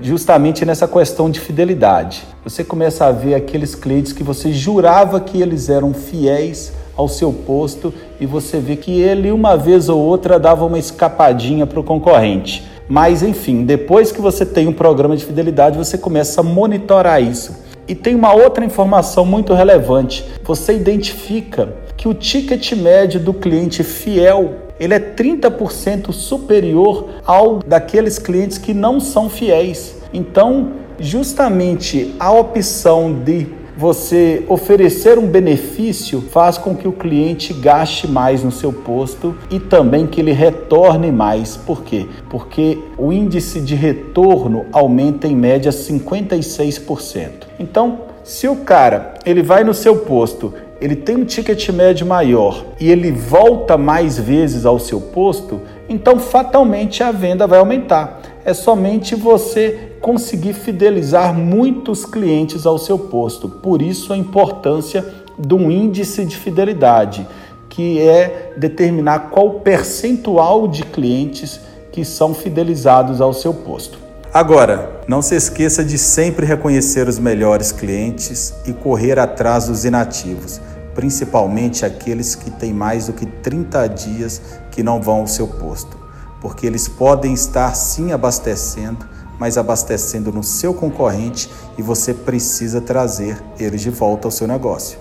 Justamente 0.02 0.64
nessa 0.64 0.88
questão 0.88 1.30
de 1.30 1.42
fidelidade. 1.42 2.24
Você 2.46 2.64
começa 2.64 3.08
a 3.08 3.12
ver 3.12 3.36
aqueles 3.36 3.76
clientes 3.76 4.14
que 4.14 4.24
você 4.24 4.54
jurava 4.54 5.20
que 5.20 5.42
eles 5.42 5.68
eram 5.68 5.94
fiéis 5.94 6.72
ao 6.96 7.10
seu 7.10 7.34
posto 7.34 7.94
e 8.22 8.26
você 8.26 8.60
vê 8.60 8.78
que 8.78 9.02
ele 9.02 9.34
uma 9.34 9.58
vez 9.58 9.90
ou 9.90 10.00
outra 10.00 10.40
dava 10.40 10.64
uma 10.64 10.80
escapadinha 10.80 11.68
para 11.68 11.82
o 11.82 11.84
concorrente. 11.84 12.66
Mas 12.88 13.22
enfim, 13.22 13.66
depois 13.66 14.14
que 14.14 14.22
você 14.22 14.46
tem 14.46 14.66
um 14.66 14.74
programa 14.74 15.18
de 15.18 15.26
fidelidade, 15.26 15.78
você 15.78 15.98
começa 15.98 16.40
a 16.40 16.44
monitorar 16.44 17.22
isso 17.22 17.63
e 17.88 17.96
tem 17.96 18.16
uma 18.16 18.34
outra 18.34 18.64
informação 18.64 19.26
muito 19.26 19.54
relevante. 19.54 20.26
Você 20.44 20.74
identifica 20.74 21.74
que 21.98 22.08
o 22.08 22.14
ticket 22.14 22.74
médio 22.74 23.20
do 23.20 23.34
cliente 23.34 23.84
fiel 23.84 24.56
ele 24.80 24.94
é 24.94 25.00
30% 25.00 26.12
superior 26.12 27.10
ao 27.26 27.60
daqueles 27.60 28.18
clientes 28.18 28.58
que 28.58 28.74
não 28.74 29.00
são 29.00 29.30
fiéis. 29.30 29.96
Então, 30.14 30.74
justamente 31.00 32.14
a 32.20 32.32
opção 32.32 33.14
de 33.14 33.48
você 33.84 34.46
oferecer 34.48 35.20
um 35.20 35.28
benefício 35.28 36.22
faz 36.22 36.58
com 36.58 36.74
que 36.74 36.88
o 36.88 36.94
cliente 36.94 37.52
gaste 37.52 38.08
mais 38.08 38.42
no 38.42 38.50
seu 38.50 38.72
posto 38.72 39.36
e 39.52 39.60
também 39.60 40.08
que 40.08 40.22
ele 40.22 40.32
retorne 40.32 41.12
mais. 41.12 41.58
Por 41.58 41.84
quê? 41.84 42.08
Porque 42.30 42.80
o 42.98 43.12
índice 43.12 43.60
de 43.60 43.76
retorno 43.76 44.68
aumenta 44.72 45.28
em 45.28 45.36
média 45.36 45.70
56%. 45.70 47.30
Então, 47.60 48.04
se 48.24 48.48
o 48.48 48.56
cara 48.56 49.16
ele 49.26 49.44
vai 49.44 49.66
no 49.66 49.74
seu 49.74 49.98
posto, 49.98 50.54
ele 50.80 50.96
tem 50.96 51.18
um 51.18 51.26
ticket 51.26 51.68
médio 51.68 52.08
maior 52.08 52.64
e 52.80 52.90
ele 52.90 53.12
volta 53.12 53.78
mais 53.78 54.18
vezes 54.18 54.66
ao 54.66 54.80
seu 54.80 55.02
posto, 55.02 55.60
então 55.90 56.20
fatalmente 56.20 57.04
a 57.04 57.12
venda 57.12 57.46
vai 57.46 57.60
aumentar. 57.60 58.22
É 58.46 58.54
somente 58.54 59.14
você 59.14 59.93
conseguir 60.04 60.52
fidelizar 60.52 61.34
muitos 61.34 62.06
clientes 62.06 62.66
ao 62.66 62.78
seu 62.78 63.00
posto. 63.00 63.48
Por 63.48 63.82
isso 63.82 64.12
a 64.12 64.18
importância 64.18 65.04
de 65.40 65.54
um 65.54 65.72
índice 65.72 66.26
de 66.26 66.36
fidelidade, 66.36 67.26
que 67.70 68.02
é 68.02 68.52
determinar 68.58 69.30
qual 69.30 69.62
percentual 69.62 70.68
de 70.68 70.84
clientes 70.84 71.58
que 71.90 72.04
são 72.04 72.34
fidelizados 72.34 73.22
ao 73.22 73.32
seu 73.32 73.54
posto. 73.54 73.98
Agora, 74.34 75.00
não 75.08 75.22
se 75.22 75.36
esqueça 75.36 75.86
de 75.86 75.98
sempre 75.98 76.46
reconhecer 76.46 77.08
os 77.08 77.18
melhores 77.18 77.72
clientes 77.72 78.54
e 78.66 78.74
correr 78.74 79.18
atrás 79.18 79.68
dos 79.68 79.86
inativos, 79.86 80.60
principalmente 80.94 81.86
aqueles 81.86 82.36
que 82.36 82.52
têm 82.52 82.74
mais 82.74 83.08
do 83.08 83.14
que 83.14 83.26
30 83.26 83.88
dias 83.88 84.42
que 84.70 84.84
não 84.84 85.02
vão 85.02 85.22
ao 85.22 85.28
seu 85.28 85.48
posto, 85.48 85.98
porque 86.42 86.68
eles 86.68 86.90
podem 86.90 87.34
estar 87.34 87.74
sim 87.74 88.12
abastecendo, 88.12 89.13
mas 89.44 89.58
abastecendo 89.58 90.32
no 90.32 90.42
seu 90.42 90.74
concorrente 90.74 91.50
e 91.78 91.82
você 91.82 92.14
precisa 92.14 92.80
trazer 92.80 93.44
eles 93.60 93.82
de 93.82 93.90
volta 93.90 94.26
ao 94.26 94.32
seu 94.32 94.48
negócio. 94.48 94.98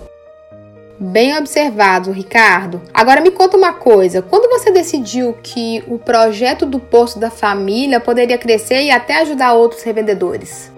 Bem 0.99 1.37
observado, 1.37 2.11
Ricardo. 2.11 2.81
Agora 2.93 3.21
me 3.21 3.31
conta 3.31 3.55
uma 3.55 3.71
coisa: 3.71 4.21
quando 4.21 4.49
você 4.49 4.69
decidiu 4.69 5.33
que 5.41 5.81
o 5.87 5.97
projeto 5.97 6.65
do 6.65 6.77
posto 6.77 7.19
da 7.19 7.29
família 7.29 8.01
poderia 8.01 8.37
crescer 8.37 8.83
e 8.83 8.91
até 8.91 9.21
ajudar 9.21 9.53
outros 9.53 9.81
revendedores? 9.81 10.72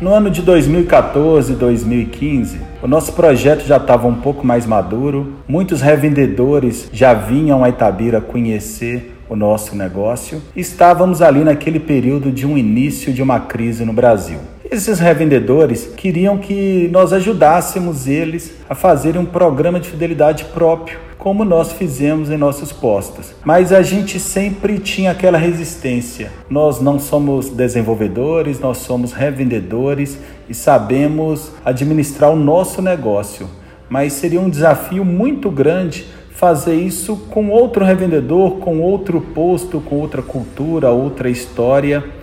No 0.00 0.14
ano 0.14 0.30
de 0.30 0.42
2014 0.42 1.54
e 1.54 1.56
2015, 1.56 2.60
o 2.80 2.86
nosso 2.86 3.14
projeto 3.14 3.66
já 3.66 3.78
estava 3.78 4.06
um 4.06 4.14
pouco 4.14 4.46
mais 4.46 4.64
maduro, 4.64 5.32
muitos 5.48 5.80
revendedores 5.80 6.88
já 6.92 7.12
vinham 7.12 7.64
a 7.64 7.68
Itabira 7.68 8.20
conhecer 8.20 9.16
o 9.28 9.34
nosso 9.34 9.74
negócio. 9.74 10.40
Estávamos 10.54 11.20
ali 11.20 11.42
naquele 11.42 11.80
período 11.80 12.30
de 12.30 12.46
um 12.46 12.56
início 12.56 13.12
de 13.12 13.20
uma 13.20 13.40
crise 13.40 13.84
no 13.84 13.92
Brasil. 13.92 14.38
Esses 14.70 14.98
revendedores 14.98 15.86
queriam 15.96 16.36
que 16.36 16.90
nós 16.92 17.10
ajudássemos 17.14 18.06
eles 18.06 18.52
a 18.68 18.74
fazerem 18.74 19.18
um 19.18 19.24
programa 19.24 19.80
de 19.80 19.88
fidelidade 19.88 20.44
próprio, 20.44 20.98
como 21.16 21.42
nós 21.42 21.72
fizemos 21.72 22.30
em 22.30 22.36
nossos 22.36 22.70
postos. 22.70 23.32
Mas 23.42 23.72
a 23.72 23.80
gente 23.80 24.20
sempre 24.20 24.78
tinha 24.78 25.12
aquela 25.12 25.38
resistência. 25.38 26.30
Nós 26.50 26.82
não 26.82 26.98
somos 26.98 27.48
desenvolvedores, 27.48 28.60
nós 28.60 28.76
somos 28.78 29.14
revendedores 29.14 30.18
e 30.50 30.52
sabemos 30.52 31.50
administrar 31.64 32.30
o 32.30 32.36
nosso 32.36 32.82
negócio. 32.82 33.48
Mas 33.88 34.12
seria 34.12 34.40
um 34.40 34.50
desafio 34.50 35.02
muito 35.02 35.50
grande 35.50 36.06
fazer 36.30 36.74
isso 36.74 37.16
com 37.30 37.48
outro 37.48 37.86
revendedor, 37.86 38.58
com 38.58 38.80
outro 38.82 39.18
posto, 39.18 39.80
com 39.80 39.96
outra 39.96 40.20
cultura, 40.20 40.90
outra 40.90 41.30
história. 41.30 42.17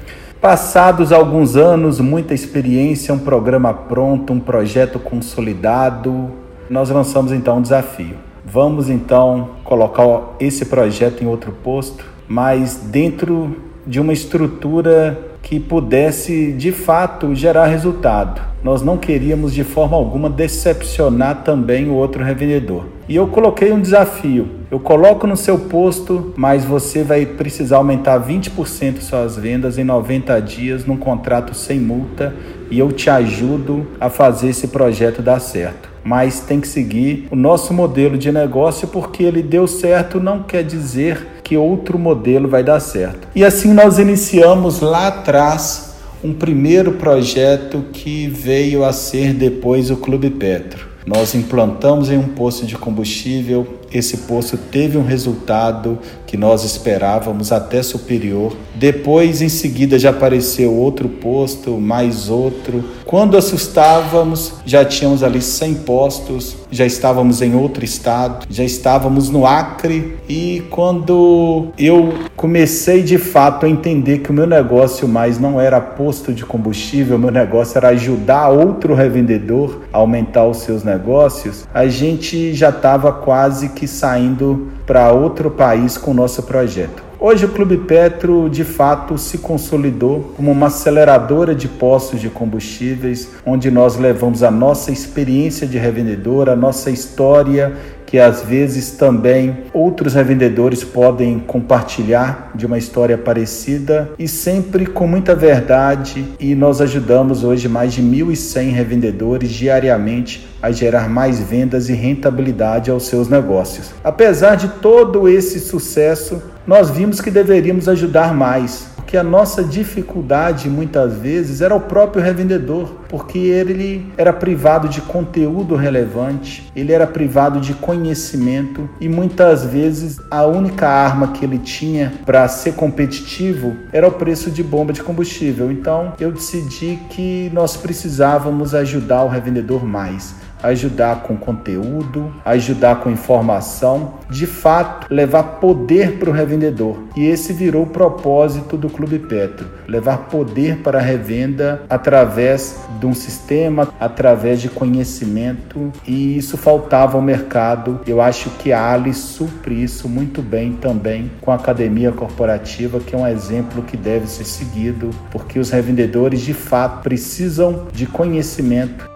Passados 0.46 1.12
alguns 1.12 1.56
anos, 1.56 2.00
muita 2.00 2.32
experiência, 2.32 3.12
um 3.12 3.18
programa 3.18 3.74
pronto, 3.74 4.32
um 4.32 4.40
projeto 4.40 5.00
consolidado, 5.00 6.30
nós 6.70 6.92
lançamos 6.92 7.32
então 7.32 7.58
um 7.58 7.62
desafio. 7.64 8.16
Vamos 8.46 8.88
então 8.88 9.50
colocar 9.64 10.36
esse 10.40 10.66
projeto 10.66 11.24
em 11.24 11.26
outro 11.26 11.52
posto, 11.52 12.06
mas 12.28 12.76
dentro 12.76 13.56
de 13.88 14.00
uma 14.00 14.14
estrutura 14.14 15.20
que 15.46 15.60
pudesse 15.60 16.52
de 16.54 16.72
fato 16.72 17.36
gerar 17.36 17.68
resultado. 17.68 18.42
Nós 18.64 18.82
não 18.82 18.98
queríamos 18.98 19.54
de 19.54 19.64
forma 19.64 19.96
alguma 19.96 20.28
decepcionar 20.28 21.44
também 21.44 21.88
o 21.88 21.94
outro 21.94 22.24
revendedor. 22.24 22.86
E 23.08 23.16
eu 23.16 23.28
coloquei 23.28 23.72
um 23.72 23.80
desafio. 23.80 24.48
Eu 24.72 24.80
coloco 24.80 25.28
no 25.28 25.38
seu 25.38 25.60
posto, 25.60 26.34
mas 26.36 26.66
você 26.66 27.04
vai 27.04 27.28
precisar 27.28 27.78
aumentar 27.78 28.20
20% 28.20 29.02
suas 29.02 29.38
vendas 29.38 29.78
em 29.78 29.84
90 29.84 30.42
dias 30.42 30.84
num 30.84 30.98
contrato 30.98 31.54
sem 31.54 31.80
multa 31.80 32.34
e 32.72 32.80
eu 32.80 32.92
te 32.92 33.12
ajudo 33.12 33.86
a 34.02 34.10
fazer 34.10 34.50
esse 34.50 34.70
projeto 34.70 35.22
dar 35.22 35.40
certo 35.40 35.94
mas 36.04 36.40
tem 36.40 36.62
que 36.62 36.68
seguir 36.68 37.28
o 37.32 37.36
nosso 37.36 37.74
modelo 37.74 38.16
de 38.16 38.32
negócio 38.32 38.88
porque 38.88 39.24
ele 39.24 39.42
deu 39.42 39.66
certo 39.68 40.20
não 40.20 40.44
quer 40.44 40.64
dizer 40.64 41.35
que 41.46 41.56
outro 41.56 42.00
modelo 42.00 42.50
vai 42.50 42.64
dar 42.64 42.80
certo. 42.80 43.28
E 43.36 43.46
assim 43.46 43.72
nós 43.72 44.00
iniciamos 44.00 44.82
lá 44.82 45.10
atrás 45.10 45.94
um 46.24 46.34
primeiro 46.34 46.94
projeto 46.94 47.86
que 47.94 48.28
veio 48.28 48.84
a 48.84 48.92
ser 48.92 49.32
depois 49.32 49.92
o 49.92 49.98
Clube 49.98 50.32
Petro. 50.32 50.88
Nós 51.06 51.36
implantamos 51.36 52.10
em 52.10 52.18
um 52.18 52.30
posto 52.30 52.66
de 52.66 52.76
combustível 52.76 53.68
esse 53.98 54.18
posto 54.18 54.58
teve 54.58 54.98
um 54.98 55.04
resultado 55.04 55.98
que 56.26 56.36
nós 56.36 56.64
esperávamos 56.64 57.52
até 57.52 57.82
superior. 57.82 58.56
Depois, 58.76 59.42
em 59.42 59.48
seguida, 59.48 59.98
já 59.98 60.10
apareceu 60.10 60.74
outro 60.74 61.08
posto, 61.08 61.80
mais 61.80 62.30
outro. 62.30 62.84
Quando 63.06 63.38
assustávamos, 63.38 64.56
já 64.66 64.84
tínhamos 64.84 65.24
ali 65.24 65.42
100 65.42 65.76
postos, 65.76 66.58
já 66.70 66.86
estávamos 66.86 67.42
em 67.42 67.56
outro 67.56 67.86
estado, 67.86 68.46
já 68.50 68.64
estávamos 68.64 69.30
no 69.30 69.46
Acre. 69.46 70.18
E 70.28 70.64
quando 70.70 71.68
eu 71.78 72.14
comecei 72.36 73.02
de 73.04 73.18
fato 73.18 73.66
a 73.66 73.70
entender 73.70 74.20
que 74.20 74.32
o 74.32 74.34
meu 74.34 74.48
negócio 74.48 75.08
mais 75.08 75.40
não 75.40 75.62
era 75.62 75.80
posto 75.80 76.34
de 76.34 76.44
combustível, 76.44 77.18
meu 77.18 77.32
negócio 77.32 77.78
era 77.78 77.90
ajudar 77.90 78.50
outro 78.50 78.94
revendedor 78.94 79.84
a 79.94 80.00
aumentar 80.00 80.46
os 80.46 80.58
seus 80.58 80.84
negócios, 80.84 81.68
a 81.74 81.88
gente 81.88 82.54
já 82.54 82.70
estava 82.70 83.14
quase 83.14 83.70
que 83.70 83.85
saindo 83.88 84.68
para 84.86 85.12
outro 85.12 85.50
país 85.50 85.98
com 85.98 86.12
o 86.12 86.14
nosso 86.14 86.44
projeto. 86.44 87.04
Hoje 87.18 87.46
o 87.46 87.50
Clube 87.50 87.78
Petro 87.78 88.50
de 88.50 88.64
fato 88.64 89.18
se 89.18 89.38
consolidou 89.38 90.34
como 90.36 90.52
uma 90.52 90.68
aceleradora 90.68 91.56
de 91.56 91.68
postos 91.68 92.20
de 92.20 92.30
combustíveis, 92.30 93.30
onde 93.46 93.72
nós 93.72 93.98
levamos 93.98 94.44
a 94.44 94.52
nossa 94.52 94.92
experiência 94.92 95.66
de 95.66 95.78
revendedor, 95.78 96.50
a 96.50 96.56
nossa 96.56 96.92
história 96.92 97.74
que 98.06 98.20
às 98.20 98.42
vezes 98.42 98.92
também 98.92 99.58
outros 99.74 100.14
revendedores 100.14 100.84
podem 100.84 101.40
compartilhar 101.40 102.52
de 102.56 102.66
uma 102.66 102.78
história 102.78 103.18
parecida 103.18 104.12
e 104.18 104.28
sempre 104.28 104.86
com 104.86 105.08
muita 105.08 105.36
verdade. 105.36 106.26
E 106.40 106.56
nós 106.56 106.82
ajudamos 106.82 107.44
hoje 107.44 107.68
mais 107.68 107.94
de 107.94 108.02
1.100 108.02 108.72
revendedores 108.72 109.50
diariamente 109.50 110.48
a 110.62 110.72
gerar 110.72 111.10
mais 111.10 111.40
vendas 111.40 111.90
e 111.90 111.94
rentabilidade 111.94 112.90
aos 112.90 113.06
seus 113.08 113.28
negócios. 113.28 113.92
Apesar 114.04 114.56
de 114.56 114.68
todo 114.68 115.30
esse 115.30 115.60
sucesso, 115.60 116.42
nós 116.66 116.90
vimos 116.90 117.22
que 117.22 117.30
deveríamos 117.30 117.88
ajudar 117.88 118.34
mais 118.34 118.95
que 119.06 119.18
a 119.18 119.24
nossa 119.24 119.64
dificuldade 119.64 120.70
muitas 120.70 121.14
vezes 121.14 121.62
era 121.62 121.76
o 121.76 121.80
próprio 121.80 122.24
revendedor, 122.24 122.96
porque 123.10 123.38
ele 123.38 124.12
era 124.18 124.34
privado 124.34 124.88
de 124.88 125.02
conteúdo 125.02 125.76
relevante, 125.76 126.72
ele 126.76 126.92
era 126.92 127.08
privado 127.08 127.60
de 127.60 127.74
conhecimento 127.74 128.90
e 129.00 129.08
muitas 129.08 129.64
vezes 129.64 130.20
a 130.30 130.46
única 130.46 130.88
arma 130.88 131.30
que 131.30 131.46
ele 131.46 131.60
tinha 131.60 132.14
para 132.26 132.48
ser 132.48 132.74
competitivo 132.74 133.76
era 133.92 134.08
o 134.08 134.12
preço 134.12 134.50
de 134.52 134.64
bomba 134.64 134.94
de 134.94 135.04
combustível. 135.04 135.72
Então 135.72 136.14
eu 136.20 136.32
decidi 136.32 137.00
que 137.10 137.50
nós 137.54 137.78
precisávamos 137.78 138.74
ajudar 138.74 139.24
o 139.24 139.30
revendedor 139.30 139.86
mais 139.86 140.45
ajudar 140.66 141.24
com 141.24 141.36
conteúdo, 141.36 142.34
ajudar 142.44 142.98
com 142.98 143.10
informação, 143.10 144.16
de 144.30 144.46
fato, 144.46 145.08
levar 145.14 145.44
poder 145.60 146.18
para 146.18 146.30
o 146.30 146.34
revendedor. 146.34 146.98
E 147.16 147.26
esse 147.26 147.54
virou 147.54 147.84
o 147.84 147.88
propósito 147.88 148.76
do 148.78 148.90
Clube 148.90 149.20
Petro: 149.20 149.68
levar 149.88 150.30
poder 150.30 150.78
para 150.78 151.00
a 151.00 151.02
revenda 151.02 151.84
através 151.90 152.80
de 153.00 153.06
um 153.06 153.14
sistema, 153.14 153.90
através 154.00 154.62
de 154.62 154.70
conhecimento, 154.70 155.92
e 156.08 156.38
isso 156.38 156.58
faltava 156.58 157.18
ao 157.18 157.22
mercado. 157.22 158.00
Eu 158.08 158.22
acho 158.22 158.50
que 158.52 158.72
a 158.72 158.94
Ali 158.94 159.14
supre 159.14 159.84
isso 159.84 160.08
muito 160.08 160.42
bem 160.42 160.74
também 160.74 161.32
com 161.42 161.52
a 161.52 161.56
academia 161.56 162.12
corporativa, 162.12 163.00
que 163.00 163.16
é 163.16 163.18
um 163.18 163.28
exemplo 163.28 163.84
que 163.84 163.98
deve 163.98 164.28
ser 164.28 164.46
seguido, 164.46 165.10
porque 165.32 165.60
os 165.60 165.70
revendedores 165.70 166.42
de 166.42 166.54
fato 166.54 167.04
precisam 167.04 167.88
de 167.92 168.06
conhecimento 168.06 169.15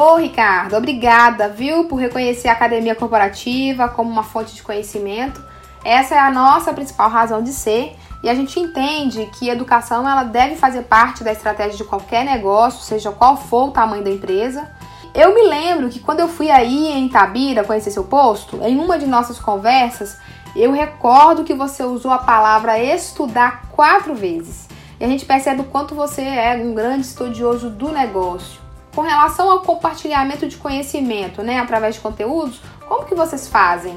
Ô, 0.00 0.14
Ricardo, 0.14 0.76
obrigada, 0.76 1.48
viu, 1.48 1.86
por 1.86 1.96
reconhecer 1.96 2.46
a 2.46 2.52
academia 2.52 2.94
corporativa 2.94 3.88
como 3.88 4.08
uma 4.08 4.22
fonte 4.22 4.54
de 4.54 4.62
conhecimento. 4.62 5.42
Essa 5.84 6.14
é 6.14 6.18
a 6.20 6.30
nossa 6.30 6.72
principal 6.72 7.10
razão 7.10 7.42
de 7.42 7.52
ser 7.52 7.96
e 8.22 8.30
a 8.30 8.34
gente 8.36 8.60
entende 8.60 9.28
que 9.36 9.48
educação 9.48 10.08
ela 10.08 10.22
deve 10.22 10.54
fazer 10.54 10.82
parte 10.82 11.24
da 11.24 11.32
estratégia 11.32 11.78
de 11.78 11.82
qualquer 11.82 12.24
negócio, 12.24 12.80
seja 12.80 13.10
qual 13.10 13.36
for 13.36 13.70
o 13.70 13.72
tamanho 13.72 14.04
da 14.04 14.10
empresa. 14.10 14.70
Eu 15.12 15.34
me 15.34 15.42
lembro 15.42 15.88
que 15.88 15.98
quando 15.98 16.20
eu 16.20 16.28
fui 16.28 16.48
aí 16.48 16.92
em 16.92 17.06
Itabira 17.06 17.64
conhecer 17.64 17.90
seu 17.90 18.04
posto, 18.04 18.60
em 18.62 18.78
uma 18.78 19.00
de 19.00 19.06
nossas 19.06 19.40
conversas, 19.40 20.16
eu 20.54 20.70
recordo 20.70 21.42
que 21.42 21.54
você 21.54 21.82
usou 21.82 22.12
a 22.12 22.18
palavra 22.18 22.78
estudar 22.78 23.62
quatro 23.72 24.14
vezes. 24.14 24.68
E 25.00 25.04
a 25.04 25.08
gente 25.08 25.24
percebe 25.24 25.62
o 25.62 25.64
quanto 25.64 25.92
você 25.92 26.22
é 26.22 26.54
um 26.54 26.72
grande 26.72 27.04
estudioso 27.04 27.68
do 27.68 27.90
negócio. 27.90 28.67
Com 28.98 29.02
relação 29.02 29.48
ao 29.48 29.60
compartilhamento 29.60 30.48
de 30.48 30.56
conhecimento, 30.56 31.40
né, 31.40 31.60
através 31.60 31.94
de 31.94 32.00
conteúdos, 32.00 32.60
como 32.88 33.04
que 33.04 33.14
vocês 33.14 33.46
fazem? 33.46 33.96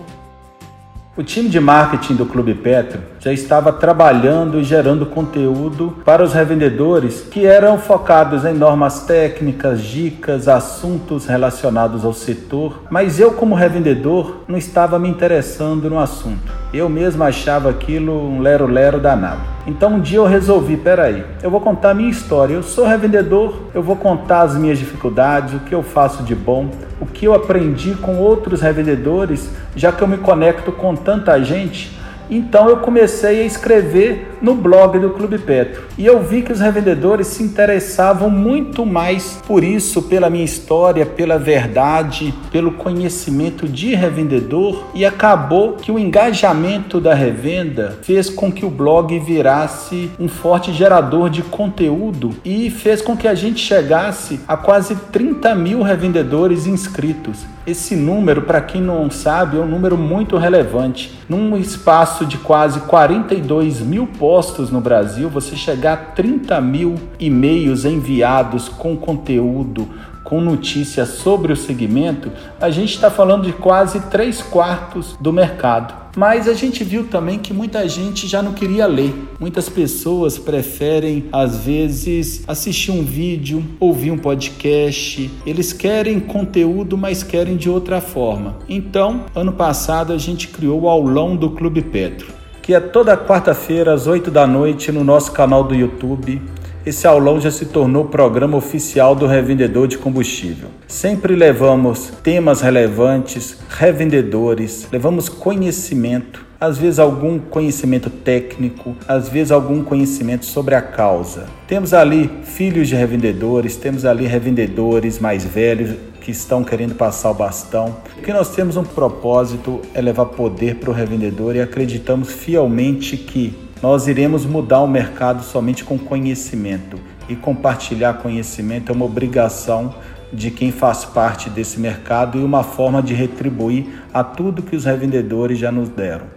O 1.18 1.24
time 1.24 1.50
de 1.50 1.60
marketing 1.60 2.14
do 2.14 2.26
Clube 2.28 2.54
Petro 2.54 3.02
já 3.24 3.32
estava 3.32 3.72
trabalhando 3.72 4.60
e 4.60 4.64
gerando 4.64 5.06
conteúdo 5.06 5.96
para 6.04 6.24
os 6.24 6.34
revendedores 6.34 7.22
que 7.22 7.46
eram 7.46 7.78
focados 7.78 8.46
em 8.46 8.54
normas 8.56 9.02
técnicas, 9.02 9.80
dicas, 9.84 10.48
assuntos 10.48 11.28
relacionados 11.28 12.04
ao 12.04 12.14
setor, 12.14 12.82
mas 12.90 13.20
eu, 13.20 13.34
como 13.34 13.54
revendedor, 13.54 14.38
não 14.48 14.58
estava 14.58 14.98
me 14.98 15.08
interessando 15.08 15.88
no 15.88 16.00
assunto. 16.00 16.52
Eu 16.74 16.90
mesmo 16.90 17.24
achava 17.24 17.70
aquilo 17.70 18.12
um 18.12 18.42
lero-lero 18.42 19.00
danado. 19.00 19.42
Então 19.68 19.94
um 19.94 20.00
dia 20.00 20.18
eu 20.18 20.26
resolvi, 20.26 20.76
peraí, 20.76 21.24
eu 21.44 21.52
vou 21.52 21.62
contar 21.62 21.92
a 21.92 21.94
minha 21.94 22.10
história. 22.10 22.56
Eu 22.56 22.64
sou 22.64 22.88
revendedor, 22.88 23.54
eu 23.76 23.84
vou 23.84 23.96
contar 23.96 24.42
as 24.42 24.56
minhas 24.56 24.80
dificuldades, 24.80 25.54
o 25.54 25.60
que 25.60 25.76
eu 25.76 25.84
faço 25.84 26.24
de 26.24 26.34
bom, 26.34 26.72
o 27.00 27.06
que 27.06 27.26
eu 27.26 27.36
aprendi 27.36 27.94
com 27.94 28.18
outros 28.18 28.62
revendedores, 28.62 29.48
já 29.76 29.92
que 29.92 30.02
eu 30.02 30.08
me 30.08 30.18
conecto 30.18 30.72
com 30.72 30.96
tanta 30.96 31.40
gente 31.44 32.01
então 32.32 32.70
eu 32.70 32.78
comecei 32.78 33.42
a 33.42 33.46
escrever 33.46 34.38
no 34.42 34.56
blog 34.56 34.98
do 34.98 35.10
Clube 35.10 35.38
Petro 35.38 35.84
e 35.98 36.06
eu 36.06 36.24
vi 36.24 36.42
que 36.42 36.54
os 36.54 36.62
revendedores 36.62 37.28
se 37.28 37.44
interessavam 37.44 38.30
muito 38.30 38.86
mais 38.86 39.40
por 39.46 39.64
isso, 39.64 40.04
pela 40.04 40.30
minha 40.30 40.46
história, 40.46 41.06
pela 41.06 41.38
verdade, 41.38 42.34
pelo 42.50 42.72
conhecimento 42.72 43.68
de 43.68 43.94
revendedor 43.94 44.86
e 44.96 45.06
acabou 45.06 45.74
que 45.74 45.92
o 45.92 46.00
engajamento 46.00 47.02
da 47.02 47.14
revenda 47.14 48.00
fez 48.02 48.30
com 48.30 48.50
que 48.50 48.66
o 48.66 48.70
blog 48.70 49.20
virasse 49.20 50.10
um 50.18 50.30
forte 50.30 50.72
gerador 50.72 51.30
de 51.30 51.44
conteúdo 51.44 52.32
e 52.46 52.70
fez 52.70 53.02
com 53.02 53.18
que 53.18 53.28
a 53.28 53.36
gente 53.36 53.60
chegasse 53.60 54.40
a 54.48 54.56
quase 54.56 54.96
30 55.12 55.54
mil 55.56 55.82
revendedores 55.82 56.66
inscritos. 56.66 57.46
Esse 57.72 57.96
número, 57.96 58.42
para 58.42 58.60
quem 58.60 58.82
não 58.82 59.10
sabe, 59.10 59.56
é 59.56 59.60
um 59.62 59.66
número 59.66 59.98
muito 59.98 60.36
relevante. 60.36 61.18
Num 61.30 61.56
espaço 61.56 62.26
de 62.26 62.38
quase 62.38 62.82
42 62.82 63.80
mil 63.80 64.06
postos 64.06 64.70
no 64.70 64.82
Brasil, 64.82 65.30
você 65.30 65.56
chegar 65.56 65.94
a 65.94 65.96
30 65.96 66.60
mil 66.60 66.96
e-mails 67.18 67.86
enviados 67.86 68.68
com 68.68 68.98
conteúdo, 68.98 69.88
com 70.24 70.40
notícias 70.40 71.10
sobre 71.10 71.52
o 71.52 71.56
segmento, 71.56 72.32
a 72.60 72.70
gente 72.70 72.94
está 72.94 73.10
falando 73.10 73.44
de 73.44 73.54
quase 73.54 74.00
3 74.02 74.42
quartos 74.44 75.16
do 75.20 75.34
mercado. 75.34 76.02
Mas 76.16 76.48
a 76.48 76.54
gente 76.54 76.84
viu 76.84 77.06
também 77.08 77.40
que 77.40 77.54
muita 77.54 77.88
gente 77.88 78.28
já 78.28 78.42
não 78.42 78.52
queria 78.52 78.86
ler. 78.86 79.14
Muitas 79.40 79.70
pessoas 79.70 80.38
preferem, 80.38 81.26
às 81.32 81.64
vezes, 81.64 82.44
assistir 82.48 82.92
um 82.92 83.04
vídeo, 83.04 83.64
ouvir 83.80 84.12
um 84.12 84.18
podcast. 84.18 85.32
Eles 85.46 85.72
querem 85.72 86.20
conteúdo, 86.20 86.98
mas 86.98 87.24
querem 87.24 87.56
de 87.56 87.70
outra 87.70 88.02
forma. 88.02 88.58
Então, 88.68 89.26
ano 89.34 89.54
passado, 89.54 90.12
a 90.12 90.18
gente 90.18 90.50
criou 90.50 90.82
o 90.82 90.90
aulão 90.90 91.36
do 91.36 91.52
Clube 91.52 91.82
Petro, 91.82 92.28
que 92.62 92.74
é 92.74 92.80
toda 92.82 93.16
quarta-feira, 93.16 93.94
às 93.94 94.06
8 94.06 94.30
da 94.30 94.46
noite, 94.46 94.92
no 94.92 95.06
nosso 95.06 95.32
canal 95.32 95.64
do 95.64 95.74
YouTube. 95.74 96.42
Esse 96.84 97.06
aulão 97.06 97.40
já 97.40 97.52
se 97.52 97.66
tornou 97.66 98.06
programa 98.06 98.58
oficial 98.58 99.14
do 99.14 99.28
revendedor 99.28 99.88
de 99.88 100.00
combustível. 100.00 100.70
Sempre 100.88 101.36
levamos 101.36 102.12
temas 102.24 102.62
relevantes, 102.62 103.56
revendedores, 103.70 104.88
levamos 104.92 105.30
conhecimento, 105.30 106.44
às 106.60 106.80
vezes 106.80 106.98
algum 106.98 107.38
conhecimento 107.38 108.10
técnico, 108.10 108.96
às 109.08 109.30
vezes 109.30 109.52
algum 109.52 109.84
conhecimento 109.84 110.44
sobre 110.46 110.74
a 110.74 110.82
causa. 110.82 111.46
Temos 111.68 111.94
ali 111.94 112.28
filhos 112.46 112.88
de 112.88 112.96
revendedores, 112.96 113.76
temos 113.76 114.04
ali 114.04 114.26
revendedores 114.26 115.20
mais 115.20 115.46
velhos 115.46 115.96
que 116.20 116.32
estão 116.32 116.64
querendo 116.64 116.96
passar 116.96 117.30
o 117.30 117.36
bastão. 117.36 117.96
Porque 118.16 118.34
nós 118.34 118.56
temos 118.56 118.76
um 118.76 118.84
propósito 118.84 119.82
é 119.94 120.02
levar 120.02 120.26
poder 120.26 120.78
para 120.78 120.90
o 120.90 120.94
revendedor 120.94 121.56
e 121.56 121.62
acreditamos 121.62 122.32
fielmente 122.32 123.18
que 123.18 123.54
nós 123.82 124.08
iremos 124.08 124.46
mudar 124.46 124.82
o 124.82 124.88
mercado 124.88 125.44
somente 125.44 125.84
com 125.84 125.98
conhecimento. 125.98 127.00
E 127.28 127.36
compartilhar 127.36 128.16
conhecimento 128.16 128.92
é 128.92 128.96
uma 128.96 129.06
obrigação 129.06 129.96
de 130.32 130.52
quem 130.52 130.72
faz 130.72 131.04
parte 131.04 131.50
desse 131.50 131.80
mercado 131.80 132.38
e 132.38 132.44
uma 132.44 132.64
forma 132.64 133.02
de 133.02 133.14
retribuir 133.14 133.86
a 134.14 134.24
tudo 134.24 134.62
que 134.62 134.76
os 134.76 134.86
revendedores 134.86 135.58
já 135.58 135.72
nos 135.72 135.90
deram. 135.90 136.28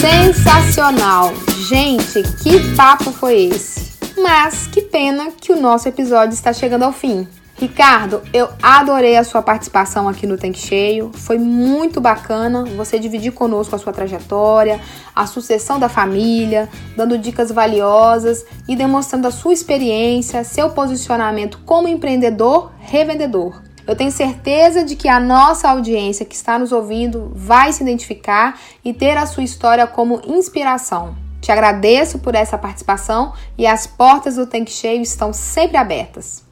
Sensacional! 0.00 1.32
Gente, 1.68 2.22
que 2.42 2.74
papo 2.76 3.12
foi 3.12 3.46
esse? 3.46 3.92
Mas 4.20 4.66
que 4.66 4.82
pena 4.82 5.30
que 5.30 5.52
o 5.52 5.60
nosso 5.60 5.88
episódio 5.88 6.34
está 6.34 6.52
chegando 6.52 6.84
ao 6.84 6.92
fim. 6.92 7.26
Ricardo, 7.66 8.22
eu 8.32 8.48
adorei 8.62 9.16
a 9.16 9.24
sua 9.24 9.42
participação 9.42 10.08
aqui 10.08 10.24
no 10.24 10.38
Tanque 10.38 10.56
Cheio. 10.56 11.10
Foi 11.12 11.36
muito 11.36 12.00
bacana 12.00 12.64
você 12.64 12.96
dividir 12.96 13.32
conosco 13.32 13.74
a 13.74 13.78
sua 13.78 13.92
trajetória, 13.92 14.80
a 15.12 15.26
sucessão 15.26 15.76
da 15.76 15.88
família, 15.88 16.68
dando 16.96 17.18
dicas 17.18 17.50
valiosas 17.50 18.46
e 18.68 18.76
demonstrando 18.76 19.26
a 19.26 19.32
sua 19.32 19.52
experiência, 19.52 20.44
seu 20.44 20.70
posicionamento 20.70 21.58
como 21.66 21.88
empreendedor, 21.88 22.70
revendedor. 22.78 23.60
Eu 23.84 23.96
tenho 23.96 24.12
certeza 24.12 24.84
de 24.84 24.94
que 24.94 25.08
a 25.08 25.18
nossa 25.18 25.68
audiência 25.68 26.24
que 26.24 26.36
está 26.36 26.60
nos 26.60 26.70
ouvindo 26.70 27.32
vai 27.34 27.72
se 27.72 27.82
identificar 27.82 28.60
e 28.84 28.94
ter 28.94 29.16
a 29.16 29.26
sua 29.26 29.42
história 29.42 29.88
como 29.88 30.22
inspiração. 30.24 31.16
Te 31.40 31.50
agradeço 31.50 32.20
por 32.20 32.36
essa 32.36 32.56
participação 32.56 33.32
e 33.58 33.66
as 33.66 33.88
portas 33.88 34.36
do 34.36 34.46
Tanque 34.46 34.70
Cheio 34.70 35.02
estão 35.02 35.32
sempre 35.32 35.76
abertas. 35.76 36.45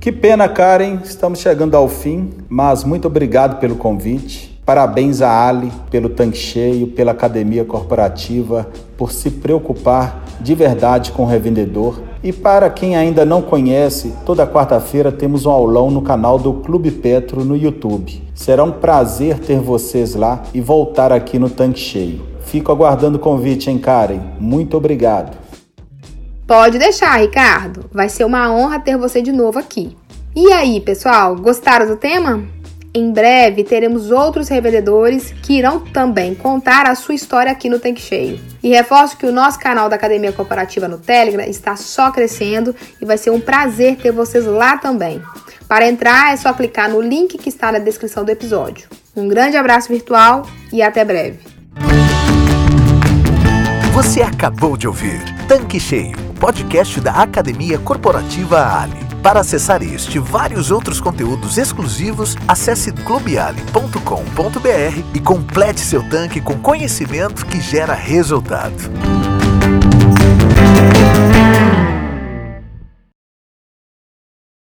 Que 0.00 0.12
pena, 0.12 0.48
Karen, 0.48 1.00
estamos 1.02 1.40
chegando 1.40 1.76
ao 1.76 1.88
fim, 1.88 2.30
mas 2.48 2.84
muito 2.84 3.08
obrigado 3.08 3.58
pelo 3.58 3.74
convite. 3.74 4.56
Parabéns 4.64 5.20
a 5.20 5.48
Ali 5.48 5.72
pelo 5.90 6.08
tanque 6.08 6.36
cheio, 6.36 6.86
pela 6.86 7.10
academia 7.10 7.64
corporativa, 7.64 8.68
por 8.96 9.10
se 9.10 9.28
preocupar 9.28 10.22
de 10.40 10.54
verdade 10.54 11.10
com 11.10 11.24
o 11.24 11.26
revendedor. 11.26 12.00
E 12.22 12.32
para 12.32 12.70
quem 12.70 12.94
ainda 12.96 13.24
não 13.24 13.42
conhece, 13.42 14.14
toda 14.24 14.46
quarta-feira 14.46 15.10
temos 15.10 15.46
um 15.46 15.50
aulão 15.50 15.90
no 15.90 16.00
canal 16.00 16.38
do 16.38 16.52
Clube 16.54 16.92
Petro 16.92 17.44
no 17.44 17.56
YouTube. 17.56 18.22
Será 18.36 18.62
um 18.62 18.70
prazer 18.70 19.40
ter 19.40 19.58
vocês 19.58 20.14
lá 20.14 20.44
e 20.54 20.60
voltar 20.60 21.10
aqui 21.10 21.40
no 21.40 21.50
tanque 21.50 21.80
cheio. 21.80 22.20
Fico 22.42 22.70
aguardando 22.70 23.16
o 23.16 23.20
convite, 23.20 23.68
hein, 23.68 23.78
Karen? 23.78 24.20
Muito 24.38 24.76
obrigado. 24.76 25.47
Pode 26.48 26.78
deixar, 26.78 27.20
Ricardo. 27.20 27.90
Vai 27.92 28.08
ser 28.08 28.24
uma 28.24 28.50
honra 28.50 28.80
ter 28.80 28.96
você 28.96 29.20
de 29.20 29.30
novo 29.30 29.58
aqui. 29.58 29.94
E 30.34 30.50
aí, 30.50 30.80
pessoal, 30.80 31.36
gostaram 31.36 31.86
do 31.86 31.94
tema? 31.94 32.42
Em 32.94 33.12
breve 33.12 33.64
teremos 33.64 34.10
outros 34.10 34.48
revendedores 34.48 35.30
que 35.42 35.58
irão 35.58 35.78
também 35.78 36.34
contar 36.34 36.88
a 36.88 36.94
sua 36.94 37.14
história 37.14 37.52
aqui 37.52 37.68
no 37.68 37.78
Tanque 37.78 38.00
Cheio. 38.00 38.40
E 38.62 38.70
reforço 38.70 39.18
que 39.18 39.26
o 39.26 39.32
nosso 39.32 39.58
canal 39.58 39.90
da 39.90 39.96
Academia 39.96 40.32
Corporativa 40.32 40.88
no 40.88 40.96
Telegram 40.96 41.44
está 41.44 41.76
só 41.76 42.10
crescendo 42.10 42.74
e 42.98 43.04
vai 43.04 43.18
ser 43.18 43.28
um 43.28 43.40
prazer 43.40 43.98
ter 43.98 44.10
vocês 44.10 44.46
lá 44.46 44.78
também. 44.78 45.20
Para 45.68 45.86
entrar 45.86 46.32
é 46.32 46.36
só 46.38 46.54
clicar 46.54 46.88
no 46.88 47.02
link 47.02 47.36
que 47.36 47.50
está 47.50 47.70
na 47.70 47.78
descrição 47.78 48.24
do 48.24 48.30
episódio. 48.30 48.88
Um 49.14 49.28
grande 49.28 49.58
abraço 49.58 49.90
virtual 49.90 50.48
e 50.72 50.80
até 50.80 51.04
breve. 51.04 51.40
Você 53.92 54.22
acabou 54.22 54.78
de 54.78 54.88
ouvir 54.88 55.22
Tanque 55.46 55.78
Cheio 55.78 56.27
podcast 56.38 57.00
da 57.00 57.12
Academia 57.12 57.78
Corporativa 57.78 58.80
Ali. 58.80 58.98
Para 59.22 59.40
acessar 59.40 59.82
este 59.82 60.16
e 60.16 60.20
vários 60.20 60.70
outros 60.70 61.00
conteúdos 61.00 61.58
exclusivos, 61.58 62.36
acesse 62.46 62.92
clubeali.com.br 62.92 65.02
e 65.14 65.20
complete 65.20 65.80
seu 65.80 66.08
tanque 66.08 66.40
com 66.40 66.58
conhecimento 66.58 67.44
que 67.44 67.60
gera 67.60 67.94
resultado. 67.94 69.37